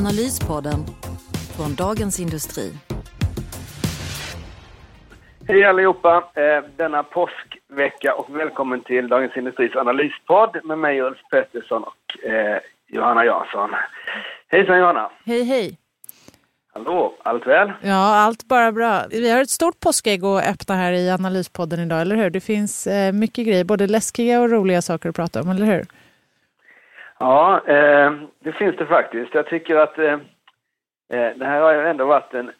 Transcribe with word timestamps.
Analyspodden 0.00 0.84
från 1.56 1.74
Dagens 1.74 2.20
Industri. 2.20 2.72
Hej 5.48 5.64
allihopa! 5.64 6.24
Eh, 6.34 6.64
denna 6.76 7.02
påskvecka 7.02 8.14
och 8.14 8.36
välkommen 8.36 8.80
till 8.80 9.08
Dagens 9.08 9.36
Industris 9.36 9.76
analyspodd 9.76 10.60
med 10.64 10.78
mig 10.78 11.00
Ulf 11.00 11.18
Pettersson 11.30 11.82
och 11.82 12.24
eh, 12.30 12.58
Johanna 12.88 13.24
Jansson. 13.24 13.70
Hejsan 14.48 14.78
Johanna! 14.78 15.10
Hej 15.24 15.44
hej! 15.44 15.78
Hallå, 16.72 17.14
allt 17.22 17.46
väl? 17.46 17.72
Ja, 17.82 18.16
allt 18.16 18.48
bara 18.48 18.72
bra. 18.72 19.02
Vi 19.10 19.30
har 19.30 19.42
ett 19.42 19.50
stort 19.50 19.80
påskägg 19.80 20.24
att 20.24 20.46
öppna 20.46 20.74
här 20.74 20.92
i 20.92 21.10
Analyspodden 21.10 21.80
idag, 21.80 22.00
eller 22.00 22.16
hur? 22.16 22.30
Det 22.30 22.40
finns 22.40 22.86
eh, 22.86 23.12
mycket 23.12 23.46
grejer, 23.46 23.64
både 23.64 23.86
läskiga 23.86 24.40
och 24.40 24.50
roliga 24.50 24.82
saker 24.82 25.08
att 25.08 25.16
prata 25.16 25.40
om, 25.40 25.48
eller 25.48 25.66
hur? 25.66 25.86
Ja, 27.20 27.60
eh, 27.66 28.12
det 28.38 28.52
finns 28.52 28.76
det 28.76 28.86
faktiskt. 28.86 29.34
Jag 29.34 29.46
tycker 29.46 29.76
att 29.76 29.98
eh, 29.98 30.12
eh, 31.12 31.36
det 31.36 31.44
här 31.44 31.60
har 31.60 31.72
ju 31.72 31.86
ändå 31.86 32.04
varit 32.04 32.34
en 32.34 32.50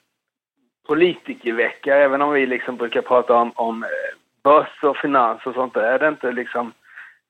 politikervecka, 0.87 1.97
även 1.97 2.23
om 2.23 2.33
vi 2.33 2.47
liksom 2.47 2.77
brukar 2.77 3.03
prata 3.03 3.35
om, 3.35 3.53
om 3.55 3.83
eh, 3.83 3.89
börs 4.45 4.83
och 4.83 4.97
finans 4.97 5.47
och 5.47 5.55
sånt 5.55 5.75
där. 5.75 5.83
Är 5.83 5.99
det 5.99 6.09
inte 6.09 6.33
liksom 6.33 6.73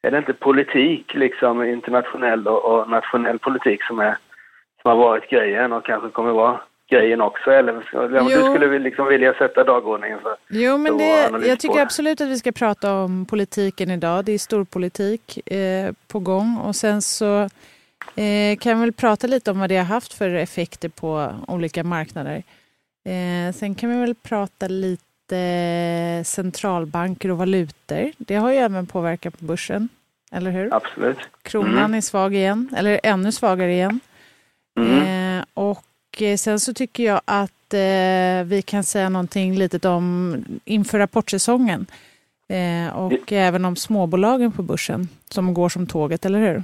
är 0.02 0.10
det 0.10 0.18
inte 0.18 0.32
politik, 0.32 1.14
liksom 1.14 1.62
internationell 1.62 2.48
och, 2.48 2.64
och 2.64 2.90
nationell 2.90 3.38
politik 3.38 3.82
som, 3.82 3.98
är, 3.98 4.16
som 4.82 4.90
har 4.90 4.96
varit 4.96 5.30
grejen 5.30 5.72
och 5.72 5.84
kanske 5.84 6.08
kommer 6.08 6.32
vara 6.32 6.60
grejen 6.90 7.20
också? 7.20 7.50
Eller 7.50 7.72
om 8.20 8.28
du 8.28 8.42
skulle 8.42 8.78
liksom 8.78 9.08
vilja 9.08 9.34
sätta 9.34 9.64
dagordningen 9.64 10.18
för 10.20 10.36
Jo, 10.48 10.78
men 10.78 10.98
det, 10.98 11.46
jag 11.46 11.60
tycker 11.60 11.80
absolut 11.80 12.20
att 12.20 12.28
vi 12.28 12.38
ska 12.38 12.52
prata 12.52 12.94
om 12.94 13.26
politiken 13.26 13.90
idag. 13.90 14.24
Det 14.24 14.32
är 14.32 14.38
storpolitik 14.38 15.52
eh, 15.52 15.92
på 16.08 16.18
gång 16.18 16.56
och 16.56 16.76
sen 16.76 17.02
så 17.02 17.48
eh, 18.16 18.58
kan 18.60 18.78
vi 18.78 18.80
väl 18.80 18.92
prata 18.92 19.26
lite 19.26 19.50
om 19.50 19.60
vad 19.60 19.68
det 19.68 19.76
har 19.76 19.84
haft 19.84 20.12
för 20.12 20.28
effekter 20.34 20.88
på 20.88 21.34
olika 21.48 21.84
marknader. 21.84 22.42
Eh, 23.04 23.54
sen 23.54 23.74
kan 23.74 23.90
vi 23.90 24.00
väl 24.00 24.14
prata 24.14 24.68
lite 24.68 25.02
centralbanker 26.24 27.30
och 27.30 27.38
valutor. 27.38 28.12
Det 28.18 28.34
har 28.34 28.52
ju 28.52 28.56
även 28.56 28.86
påverkat 28.86 29.38
på 29.38 29.44
börsen, 29.44 29.88
eller 30.32 30.50
hur? 30.50 30.74
Absolut. 30.74 31.18
Kronan 31.42 31.78
mm. 31.78 31.94
är 31.94 32.00
svag 32.00 32.34
igen, 32.34 32.68
eller 32.76 33.00
ännu 33.02 33.32
svagare 33.32 33.72
igen. 33.72 34.00
Mm. 34.78 35.38
Eh, 35.38 35.44
och 36.20 36.26
Eh, 36.26 36.36
sen 36.36 36.60
så 36.60 36.72
tycker 36.74 37.02
jag 37.02 37.20
att 37.24 37.74
eh, 37.74 38.48
vi 38.48 38.62
kan 38.66 38.82
säga 38.82 39.08
någonting 39.08 39.58
litet 39.58 39.84
om 39.84 40.34
inför 40.64 40.98
rapportsäsongen. 40.98 41.86
Eh, 42.48 42.96
och 42.98 43.32
även 43.32 43.64
om 43.64 43.76
småbolagen 43.76 44.52
på 44.52 44.62
börsen 44.62 45.08
som 45.30 45.54
går 45.54 45.68
som 45.68 45.86
tåget, 45.86 46.24
eller 46.24 46.38
hur? 46.38 46.62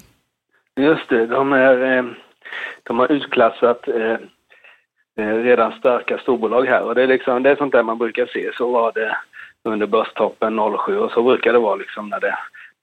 Just 0.84 1.08
det, 1.08 1.26
de, 1.26 1.52
är, 1.52 2.14
de 2.82 2.98
har 2.98 3.12
utklassat 3.12 3.88
redan 5.16 5.72
starka 5.72 6.18
storbolag 6.18 6.66
här 6.66 6.82
och 6.82 6.94
det 6.94 7.02
är, 7.02 7.06
liksom, 7.06 7.42
det 7.42 7.50
är 7.50 7.56
sånt 7.56 7.72
där 7.72 7.82
man 7.82 7.98
brukar 7.98 8.26
se. 8.26 8.50
Så 8.54 8.70
var 8.70 8.92
det 8.92 9.16
under 9.62 9.86
börstoppen 9.86 10.60
07 10.86 10.98
och 10.98 11.10
så 11.10 11.22
brukar 11.22 11.52
det 11.52 11.58
vara 11.58 11.76
liksom 11.76 12.08
när 12.08 12.20
det 12.20 12.38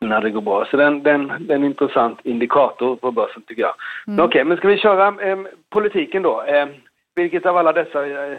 när 0.10 0.22
det 0.22 0.30
går 0.30 0.42
bra. 0.42 0.66
Så 0.66 0.78
den, 0.78 1.04
den, 1.04 1.28
den 1.28 1.50
är 1.50 1.56
en 1.56 1.64
intressant 1.64 2.20
indikator 2.24 2.96
på 2.96 3.12
börsen 3.12 3.42
tycker 3.42 3.62
jag. 3.62 3.76
Mm. 4.08 4.20
Okej, 4.20 4.28
okay, 4.28 4.44
men 4.44 4.58
ska 4.58 4.68
vi 4.68 4.78
köra 4.78 5.08
eh, 5.08 5.38
politiken 5.70 6.24
då? 6.24 6.42
Eh, 6.42 6.68
vilket 7.16 7.46
av 7.46 7.58
alla 7.58 7.74
dessa, 7.74 8.08
eh, 8.08 8.38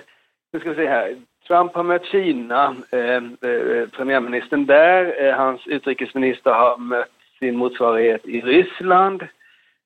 nu 0.53 0.61
ska 0.61 0.69
vi 0.69 0.77
se 0.77 0.89
här. 0.89 1.17
Trump 1.47 1.75
har 1.75 1.83
mött 1.83 2.05
Kina, 2.05 2.77
eh, 2.91 3.15
eh 3.15 3.89
premiärministern 3.97 4.67
där. 4.67 5.25
Eh, 5.25 5.35
hans 5.35 5.67
utrikesminister 5.67 6.51
har 6.51 6.77
mött 6.77 7.09
sin 7.39 7.57
motsvarighet 7.57 8.27
i 8.27 8.41
Ryssland. 8.41 9.27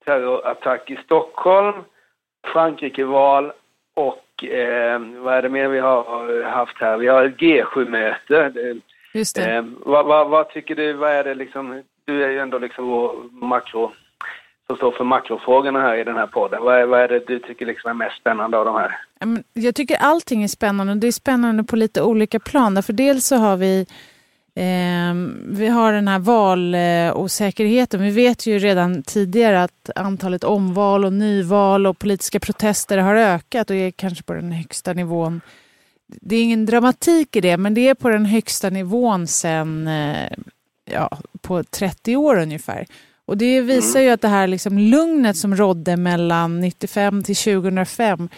Terrorattack 0.04 0.90
i 0.90 0.96
Stockholm. 0.96 1.74
Frankrike-val 2.46 3.52
och 3.94 4.24
vad 5.18 5.34
är 5.34 5.42
det 5.42 5.48
mer 5.48 5.68
vi 5.68 5.78
har 5.78 6.42
haft 6.42 6.80
här? 6.80 6.96
Vi 6.96 7.08
har 7.08 7.24
ett 7.24 7.36
G7-möte 7.36 8.52
Just 9.18 9.36
det. 9.36 9.56
Eh, 9.56 9.64
vad, 9.86 10.06
vad, 10.06 10.28
vad, 10.28 10.50
tycker 10.50 10.74
du, 10.74 10.92
vad 10.92 11.10
är 11.10 11.24
det 11.24 11.34
liksom, 11.34 11.82
du 12.04 12.24
är 12.24 12.30
ju 12.30 12.38
ändå 12.38 12.58
liksom 12.58 12.86
vår 12.86 13.12
makro, 13.32 13.92
som 14.66 14.76
står 14.76 14.92
för 14.92 15.04
makrofrågorna 15.04 15.80
här 15.80 15.96
i 15.96 16.04
den 16.04 16.16
här 16.16 16.26
podden. 16.26 16.62
Vad 16.62 16.78
är, 16.78 16.86
vad 16.86 17.00
är 17.00 17.08
det 17.08 17.26
du 17.26 17.38
tycker 17.38 17.66
liksom 17.66 17.90
är 17.90 17.94
mest 17.94 18.20
spännande 18.20 18.58
av 18.58 18.64
de 18.64 18.74
här? 18.74 19.00
Jag 19.52 19.74
tycker 19.74 19.96
allting 19.96 20.42
är 20.42 20.48
spännande 20.48 20.94
det 20.94 21.06
är 21.06 21.12
spännande 21.12 21.64
på 21.64 21.76
lite 21.76 22.02
olika 22.02 22.40
plan. 22.40 22.82
För 22.82 22.92
dels 22.92 23.26
så 23.26 23.36
har 23.36 23.56
vi 23.56 23.86
eh, 24.54 25.14
vi 25.46 25.68
har 25.68 25.92
den 25.92 26.08
här 26.08 26.18
valosäkerheten. 26.18 28.02
Vi 28.02 28.10
vet 28.10 28.46
ju 28.46 28.58
redan 28.58 29.02
tidigare 29.02 29.62
att 29.62 29.90
antalet 29.96 30.44
omval 30.44 31.04
och 31.04 31.12
nyval 31.12 31.86
och 31.86 31.98
politiska 31.98 32.40
protester 32.40 32.98
har 32.98 33.14
ökat 33.14 33.70
och 33.70 33.76
är 33.76 33.90
kanske 33.90 34.24
på 34.24 34.34
den 34.34 34.52
högsta 34.52 34.92
nivån 34.92 35.40
det 36.08 36.36
är 36.36 36.42
ingen 36.42 36.66
dramatik 36.66 37.36
i 37.36 37.40
det, 37.40 37.56
men 37.56 37.74
det 37.74 37.88
är 37.88 37.94
på 37.94 38.08
den 38.08 38.26
högsta 38.26 38.70
nivån 38.70 39.26
sen 39.26 39.88
eh, 39.88 40.32
ja, 40.90 41.18
på 41.40 41.64
30 41.64 42.16
år 42.16 42.38
ungefär. 42.38 42.86
Och 43.24 43.38
det 43.38 43.60
visar 43.60 44.00
ju 44.00 44.10
att 44.10 44.20
det 44.20 44.28
här 44.28 44.46
liksom 44.46 44.78
lugnet 44.78 45.36
som 45.36 45.56
rådde 45.56 45.96
mellan 45.96 46.60
95 46.60 47.22
till 47.22 47.36
2005, 47.36 48.28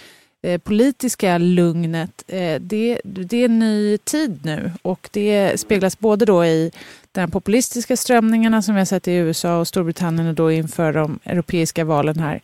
eh, 0.43 0.59
politiska 0.59 1.39
lugnet, 1.39 2.25
eh, 2.27 2.61
det, 2.61 3.01
det 3.05 3.37
är 3.37 3.45
en 3.45 3.59
ny 3.59 3.99
tid 3.99 4.41
nu 4.45 4.73
och 4.83 5.09
det 5.13 5.61
speglas 5.61 5.99
både 5.99 6.25
då 6.25 6.45
i 6.45 6.71
de 7.13 7.31
populistiska 7.31 7.97
strömningarna 7.97 8.63
som 8.63 8.75
vi 8.75 8.81
har 8.81 8.87
sett 8.87 9.09
i 9.09 9.13
USA 9.13 9.59
och 9.59 9.69
Storbritannien 9.69 10.29
och 10.29 10.35
då 10.35 10.51
inför 10.51 10.93
de 10.93 11.19
europeiska 11.25 11.85
valen 11.85 12.21
här 12.21 12.41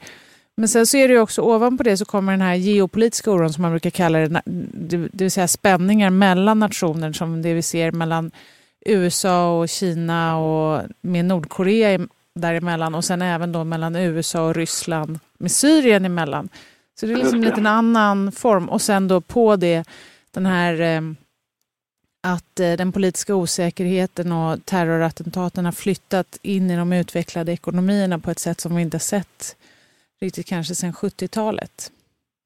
men 0.56 0.68
sen 0.68 0.86
så 0.86 0.96
är 0.96 1.08
det 1.08 1.14
ju 1.14 1.20
också 1.20 1.42
ovanpå 1.42 1.82
det 1.82 1.96
så 1.96 2.04
kommer 2.04 2.32
den 2.32 2.40
här 2.40 2.54
geopolitiska 2.54 3.30
oron 3.30 3.52
som 3.52 3.62
man 3.62 3.70
brukar 3.70 3.90
kalla 3.90 4.18
det, 4.18 4.42
det 5.12 5.24
vill 5.24 5.30
säga 5.30 5.48
spänningar 5.48 6.10
mellan 6.10 6.58
nationer 6.58 7.12
som 7.12 7.42
det 7.42 7.54
vi 7.54 7.62
ser 7.62 7.92
mellan 7.92 8.30
USA 8.86 9.58
och 9.58 9.68
Kina 9.68 10.38
och 10.38 10.82
med 11.00 11.24
Nordkorea 11.24 12.08
däremellan 12.34 12.94
och 12.94 13.04
sen 13.04 13.22
även 13.22 13.52
då 13.52 13.64
mellan 13.64 13.96
USA 13.96 14.48
och 14.48 14.54
Ryssland 14.54 15.18
med 15.38 15.50
Syrien 15.50 16.04
emellan. 16.04 16.48
Så 17.00 17.06
det 17.06 17.12
är 17.12 17.16
liksom 17.16 17.44
lite 17.44 17.60
en 17.60 17.66
annan 17.66 18.32
form 18.32 18.68
och 18.68 18.82
sen 18.82 19.08
då 19.08 19.20
på 19.20 19.56
det 19.56 19.84
den 20.30 20.46
här 20.46 20.80
eh, 20.80 21.00
att 22.22 22.60
eh, 22.60 22.72
den 22.72 22.92
politiska 22.92 23.34
osäkerheten 23.34 24.32
och 24.32 24.64
terrorattentaten 24.64 25.64
har 25.64 25.72
flyttat 25.72 26.38
in 26.42 26.70
i 26.70 26.76
de 26.76 26.92
utvecklade 26.92 27.52
ekonomierna 27.52 28.18
på 28.18 28.30
ett 28.30 28.38
sätt 28.38 28.60
som 28.60 28.76
vi 28.76 28.82
inte 28.82 28.94
har 28.94 29.00
sett 29.00 29.56
riktigt 30.20 30.46
kanske 30.46 30.74
sedan 30.74 30.92
70-talet. 30.92 31.92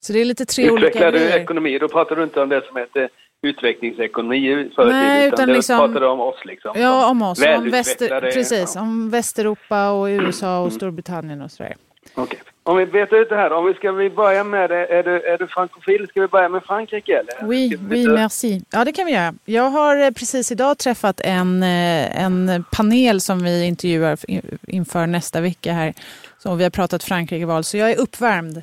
Så 0.07 0.13
det 0.13 0.21
är 0.21 0.25
lite 0.25 0.45
tre 0.45 0.65
Utvecklade 0.65 0.87
olika 0.87 1.11
grejer. 1.11 1.43
ekonomi, 1.43 1.79
då 1.79 1.89
pratar 1.89 2.17
du 2.17 2.23
inte 2.23 2.41
om 2.41 2.49
det 2.49 2.67
som 2.67 2.77
heter 2.77 3.09
utvecklingsekonomi 3.43 4.71
förr 4.77 4.87
Nej, 4.87 5.27
utan, 5.27 5.35
utan 5.35 5.53
liksom, 5.53 5.79
pratar 5.79 6.01
du 6.01 6.07
om 6.07 6.21
oss 6.21 6.45
liksom. 6.45 6.73
Ja, 6.75 7.11
om 7.11 7.23
oss. 7.23 7.43
Om 7.59 7.71
Väster, 7.71 8.21
precis, 8.21 8.73
ja. 8.75 8.81
om 8.81 9.11
Västeuropa 9.11 9.91
och 9.91 10.07
USA 10.07 10.59
och 10.59 10.67
mm. 10.67 10.77
Storbritannien 10.77 11.43
och 11.43 11.51
sådär. 11.51 11.77
Okej. 12.15 12.23
Okay. 12.41 12.50
Om 12.71 12.77
vi 12.77 12.85
vet 12.85 13.13
ut 13.13 13.29
det 13.29 13.37
här, 13.37 13.53
om 13.53 13.67
vi 13.67 13.75
ska 13.75 13.93
vi 13.93 14.11
börja 14.11 14.45
med 14.45 14.71
det, 14.71 14.87
är 14.87 15.03
du, 15.03 15.23
är 15.23 15.39
du 15.39 15.47
frankofil? 15.47 16.07
Ska 16.09 16.21
vi 16.21 16.27
börja 16.27 16.49
med 16.49 16.63
Frankrike 16.63 17.13
eller? 17.13 17.49
Oui, 17.49 17.79
oui, 17.91 18.09
merci. 18.09 18.63
Ja, 18.71 18.85
det 18.85 18.93
kan 18.93 19.07
vi 19.07 19.13
göra. 19.13 19.35
Jag 19.45 19.71
har 19.71 19.97
eh, 19.97 20.11
precis 20.11 20.53
idag 20.53 20.79
träffat 20.79 21.21
en, 21.21 21.63
eh, 21.63 22.25
en 22.25 22.65
panel 22.73 23.21
som 23.21 23.43
vi 23.43 23.65
intervjuar 23.65 24.19
inför 24.67 25.07
nästa 25.07 25.41
vecka 25.41 25.73
här 25.73 25.95
så 26.39 26.55
vi 26.55 26.63
har 26.63 26.71
pratat 26.71 27.05
Frankrike-val, 27.05 27.65
så 27.65 27.77
jag 27.77 27.91
är 27.91 27.99
uppvärmd 27.99 28.63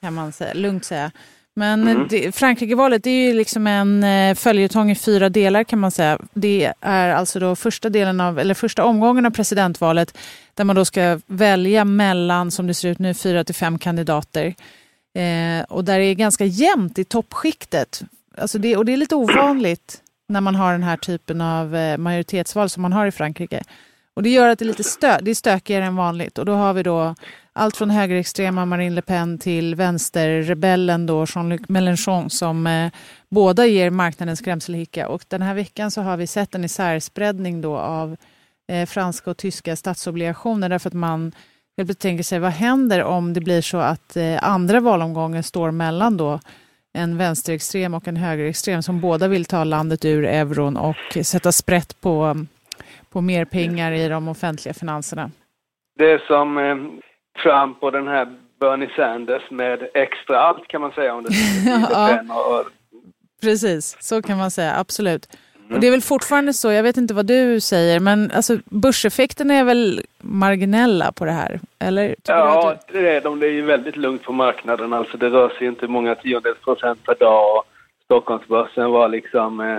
kan 0.00 0.14
man 0.14 0.32
säga, 0.32 0.54
lugnt 0.54 0.84
säga. 0.84 1.10
Men 1.56 1.88
mm. 1.88 2.32
Frankrike-valet 2.32 3.04
det 3.04 3.10
är 3.10 3.28
ju 3.28 3.34
liksom 3.34 3.66
en 3.66 4.04
eh, 4.04 4.34
följetong 4.34 4.90
i 4.90 4.94
fyra 4.94 5.28
delar 5.28 5.64
kan 5.64 5.78
man 5.78 5.90
säga. 5.90 6.18
Det 6.32 6.72
är 6.80 7.08
alltså 7.08 7.40
då 7.40 7.56
första, 7.56 7.88
delen 7.90 8.20
av, 8.20 8.38
eller 8.38 8.54
första 8.54 8.84
omgången 8.84 9.26
av 9.26 9.30
presidentvalet 9.30 10.18
där 10.54 10.64
man 10.64 10.76
då 10.76 10.84
ska 10.84 11.20
välja 11.26 11.84
mellan, 11.84 12.50
som 12.50 12.66
det 12.66 12.74
ser 12.74 12.88
ut 12.88 12.98
nu, 12.98 13.14
fyra 13.14 13.44
till 13.44 13.54
fem 13.54 13.78
kandidater. 13.78 14.54
Eh, 15.14 15.64
och 15.68 15.84
där 15.84 15.98
det 15.98 16.04
är 16.04 16.14
ganska 16.14 16.44
jämnt 16.44 16.98
i 16.98 17.04
toppskiktet. 17.04 18.02
Alltså 18.38 18.58
det, 18.58 18.76
och 18.76 18.84
det 18.84 18.92
är 18.92 18.96
lite 18.96 19.14
ovanligt 19.14 20.00
när 20.28 20.40
man 20.40 20.54
har 20.54 20.72
den 20.72 20.82
här 20.82 20.96
typen 20.96 21.40
av 21.40 21.76
eh, 21.76 21.98
majoritetsval 21.98 22.70
som 22.70 22.82
man 22.82 22.92
har 22.92 23.06
i 23.06 23.12
Frankrike. 23.12 23.62
Och 24.14 24.22
det 24.22 24.30
gör 24.30 24.48
att 24.48 24.58
det 24.58 24.64
är 24.64 24.66
lite 24.66 24.84
stö 24.84 25.18
det 25.22 25.30
är 25.30 25.34
stökigare 25.34 25.84
än 25.84 25.96
vanligt. 25.96 26.38
Och 26.38 26.46
då 26.46 26.54
har 26.54 26.74
vi 26.74 26.82
då 26.82 27.14
allt 27.52 27.76
från 27.76 27.90
högerextrema 27.90 28.64
Marine 28.64 28.94
Le 28.94 29.02
Pen 29.02 29.38
till 29.38 29.74
vänsterrebellen 29.74 31.06
då 31.06 31.24
Jean-Luc 31.26 31.60
Mélenchon 31.68 32.28
som 32.28 32.66
eh, 32.66 32.90
båda 33.28 33.66
ger 33.66 33.90
marknaden 33.90 34.36
skrämselhicka. 34.36 35.08
Och 35.08 35.24
den 35.28 35.42
här 35.42 35.54
veckan 35.54 35.90
så 35.90 36.02
har 36.02 36.16
vi 36.16 36.26
sett 36.26 36.54
en 36.54 36.64
isärspreadning 36.64 37.60
då 37.60 37.76
av 37.76 38.16
eh, 38.68 38.86
franska 38.86 39.30
och 39.30 39.36
tyska 39.36 39.76
statsobligationer 39.76 40.68
därför 40.68 40.90
att 40.90 40.94
man 40.94 41.32
jag 41.76 41.98
tänker 41.98 42.24
sig 42.24 42.38
vad 42.38 42.52
händer 42.52 43.02
om 43.02 43.32
det 43.32 43.40
blir 43.40 43.62
så 43.62 43.78
att 43.78 44.16
eh, 44.16 44.38
andra 44.42 44.80
valomgången 44.80 45.42
står 45.42 45.70
mellan 45.70 46.16
då 46.16 46.40
en 46.92 47.16
vänsterextrem 47.16 47.94
och 47.94 48.08
en 48.08 48.16
högerextrem 48.16 48.82
som 48.82 49.00
båda 49.00 49.28
vill 49.28 49.44
ta 49.44 49.64
landet 49.64 50.04
ur 50.04 50.24
euron 50.24 50.76
och 50.76 51.18
sätta 51.22 51.52
sprätt 51.52 52.00
på, 52.00 52.46
på 53.14 53.20
mer 53.20 53.44
pengar 53.44 53.92
i 53.92 54.08
de 54.08 54.28
offentliga 54.28 54.74
finanserna. 54.74 55.30
Det 55.98 56.10
är 56.10 56.18
som 56.18 56.58
eh, 56.58 56.76
Trump 57.42 57.82
och 57.82 57.92
den 57.92 58.08
här 58.08 58.26
Bernie 58.60 58.90
Sanders 58.96 59.50
med 59.50 59.88
extra 59.94 60.40
allt 60.40 60.68
kan 60.68 60.80
man 60.80 60.92
säga 60.92 61.14
om 61.14 61.24
det 61.24 61.30
ja, 61.90 62.18
och... 62.28 62.64
Precis, 63.42 63.96
så 64.00 64.22
kan 64.22 64.38
man 64.38 64.50
säga, 64.50 64.74
absolut. 64.78 65.26
Och 65.72 65.80
det 65.80 65.86
är 65.86 65.90
väl 65.90 66.00
fortfarande 66.00 66.52
så, 66.52 66.72
jag 66.72 66.82
vet 66.82 66.96
inte 66.96 67.14
vad 67.14 67.26
du 67.26 67.60
säger, 67.60 68.00
men 68.00 68.30
alltså, 68.30 68.58
börseffekterna 68.64 69.54
är 69.54 69.64
väl 69.64 70.00
marginella 70.18 71.12
på 71.12 71.24
det 71.24 71.32
här? 71.32 71.60
Eller? 71.78 72.14
Ja, 72.26 72.76
du... 72.88 73.00
det 73.00 73.16
är 73.16 73.20
de. 73.20 73.40
Det 73.40 73.46
är 73.46 73.50
ju 73.50 73.62
väldigt 73.62 73.96
lugnt 73.96 74.22
på 74.22 74.32
marknaden. 74.32 74.92
Alltså, 74.92 75.16
det 75.16 75.28
rör 75.28 75.48
sig 75.48 75.66
inte 75.66 75.88
många 75.88 76.14
tiondels 76.14 76.58
procent 76.58 77.04
per 77.04 77.14
dag. 77.14 77.64
Stockholmsbörsen 78.04 78.90
var 78.90 79.08
liksom... 79.08 79.60
Eh, 79.60 79.78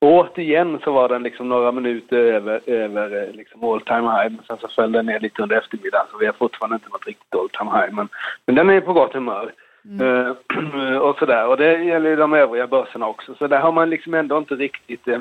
återigen 0.00 0.78
så 0.84 0.92
var 0.92 1.08
den 1.08 1.22
liksom 1.22 1.48
några 1.48 1.72
minuter 1.72 2.16
över, 2.16 2.60
över 2.66 3.22
eh, 3.22 3.34
liksom 3.34 3.64
all 3.64 3.80
time 3.80 4.10
high. 4.10 4.30
Men 4.30 4.44
sen 4.46 4.56
så 4.60 4.68
föll 4.68 4.92
den 4.92 5.06
ner 5.06 5.20
lite 5.20 5.42
under 5.42 5.56
eftermiddagen 5.56 6.06
så 6.10 6.18
vi 6.18 6.26
har 6.26 6.32
fortfarande 6.32 6.74
inte 6.74 6.88
nått 6.88 7.06
riktigt 7.06 7.34
all 7.34 7.48
time 7.48 7.70
high. 7.78 7.94
Men, 7.94 8.08
men 8.46 8.54
den 8.54 8.70
är 8.70 8.80
på 8.80 8.92
gott 8.92 9.12
humör. 9.12 9.52
Mm. 9.84 10.06
Uh, 10.06 10.98
och 11.06 11.18
sådär. 11.18 11.46
Och 11.46 11.56
det 11.56 11.84
gäller 11.84 12.10
ju 12.10 12.16
de 12.16 12.32
övriga 12.32 12.66
börserna 12.66 13.06
också. 13.06 13.34
Så 13.34 13.46
där 13.46 13.60
har 13.60 13.72
man 13.72 13.90
liksom 13.90 14.14
ändå 14.14 14.38
inte 14.38 14.54
riktigt... 14.54 15.08
Uh, 15.08 15.18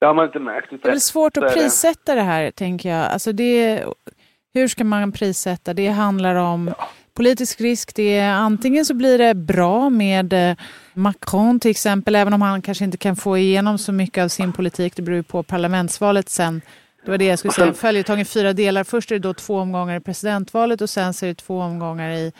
det 0.00 0.06
har 0.06 0.14
man 0.14 0.24
inte 0.26 0.38
märkt. 0.38 0.82
Det 0.82 0.88
är 0.88 0.96
svårt 0.96 1.36
att 1.36 1.54
prissätta 1.54 2.14
det 2.14 2.20
här, 2.20 2.50
tänker 2.50 2.88
jag. 2.88 3.12
Alltså 3.12 3.32
det, 3.32 3.84
hur 4.54 4.68
ska 4.68 4.84
man 4.84 5.12
prissätta? 5.12 5.74
Det 5.74 5.88
handlar 5.88 6.34
om 6.34 6.74
ja. 6.78 6.88
Politisk 7.18 7.60
risk. 7.60 7.96
Det 7.96 8.16
är, 8.18 8.32
antingen 8.32 8.84
så 8.84 8.94
blir 8.94 9.18
det 9.18 9.34
bra 9.34 9.90
med 9.90 10.32
eh, 10.32 10.56
Macron 10.94 11.60
till 11.60 11.70
exempel, 11.70 12.14
även 12.14 12.32
om 12.32 12.42
han 12.42 12.62
kanske 12.62 12.84
inte 12.84 12.98
kan 12.98 13.16
få 13.16 13.38
igenom 13.38 13.78
så 13.78 13.92
mycket 13.92 14.24
av 14.24 14.28
sin 14.28 14.52
politik. 14.52 14.96
Det 14.96 15.02
beror 15.02 15.16
ju 15.16 15.22
på 15.22 15.42
parlamentsvalet 15.42 16.28
sen. 16.28 16.60
Det 17.04 17.10
var 17.10 17.18
det 17.18 17.24
jag 17.24 17.38
skulle 17.38 17.52
säga. 17.52 17.72
Följetongen 17.72 18.24
fyra 18.24 18.52
delar. 18.52 18.84
Först 18.84 19.10
är 19.10 19.14
det 19.14 19.28
då 19.28 19.34
två 19.34 19.58
omgångar 19.58 19.96
i 19.96 20.00
presidentvalet 20.00 20.80
och 20.80 20.90
sen 20.90 21.14
så 21.14 21.26
är 21.26 21.28
det 21.28 21.34
två 21.34 21.60
omgångar 21.60 22.10
i 22.10 22.32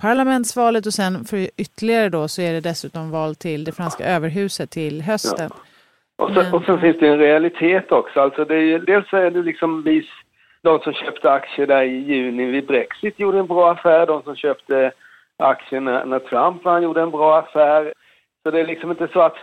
parlamentsvalet 0.00 0.86
och 0.86 0.94
sen 0.94 1.24
för 1.24 1.48
ytterligare 1.56 2.08
då 2.08 2.28
så 2.28 2.42
är 2.42 2.52
det 2.52 2.60
dessutom 2.60 3.10
val 3.10 3.34
till 3.34 3.64
det 3.64 3.72
franska 3.72 4.04
överhuset 4.04 4.70
till 4.70 5.02
hösten. 5.02 5.50
Ja. 5.50 6.24
Och, 6.24 6.30
så, 6.34 6.56
och 6.56 6.64
sen 6.64 6.80
finns 6.80 6.96
det 7.00 7.08
en 7.08 7.18
realitet 7.18 7.92
också. 7.92 8.20
Alltså 8.20 8.44
det 8.44 8.54
är, 8.54 8.78
dels 8.78 9.12
är 9.12 9.30
det 9.30 9.42
liksom 9.42 9.82
vi, 9.82 10.08
de 10.62 10.78
som 10.78 10.92
köpte 10.92 11.32
aktier 11.32 11.66
där 11.66 11.82
i 11.82 11.96
juni 11.96 12.44
vid 12.44 12.66
Brexit 12.66 13.18
gjorde 13.18 13.38
en 13.38 13.46
bra 13.46 13.70
affär. 13.70 14.06
De 14.06 14.22
som 14.22 14.36
köpte 14.36 14.92
aktier 15.36 15.80
när, 15.80 16.04
när 16.04 16.18
Trump 16.18 16.64
vann 16.64 16.82
gjorde 16.82 17.02
en 17.02 17.10
bra 17.10 17.38
affär. 17.38 17.92
Så 18.42 18.50
det 18.50 18.60
är 18.60 18.66
liksom 18.66 18.90
inte 18.90 19.08
så 19.12 19.20
att 19.20 19.36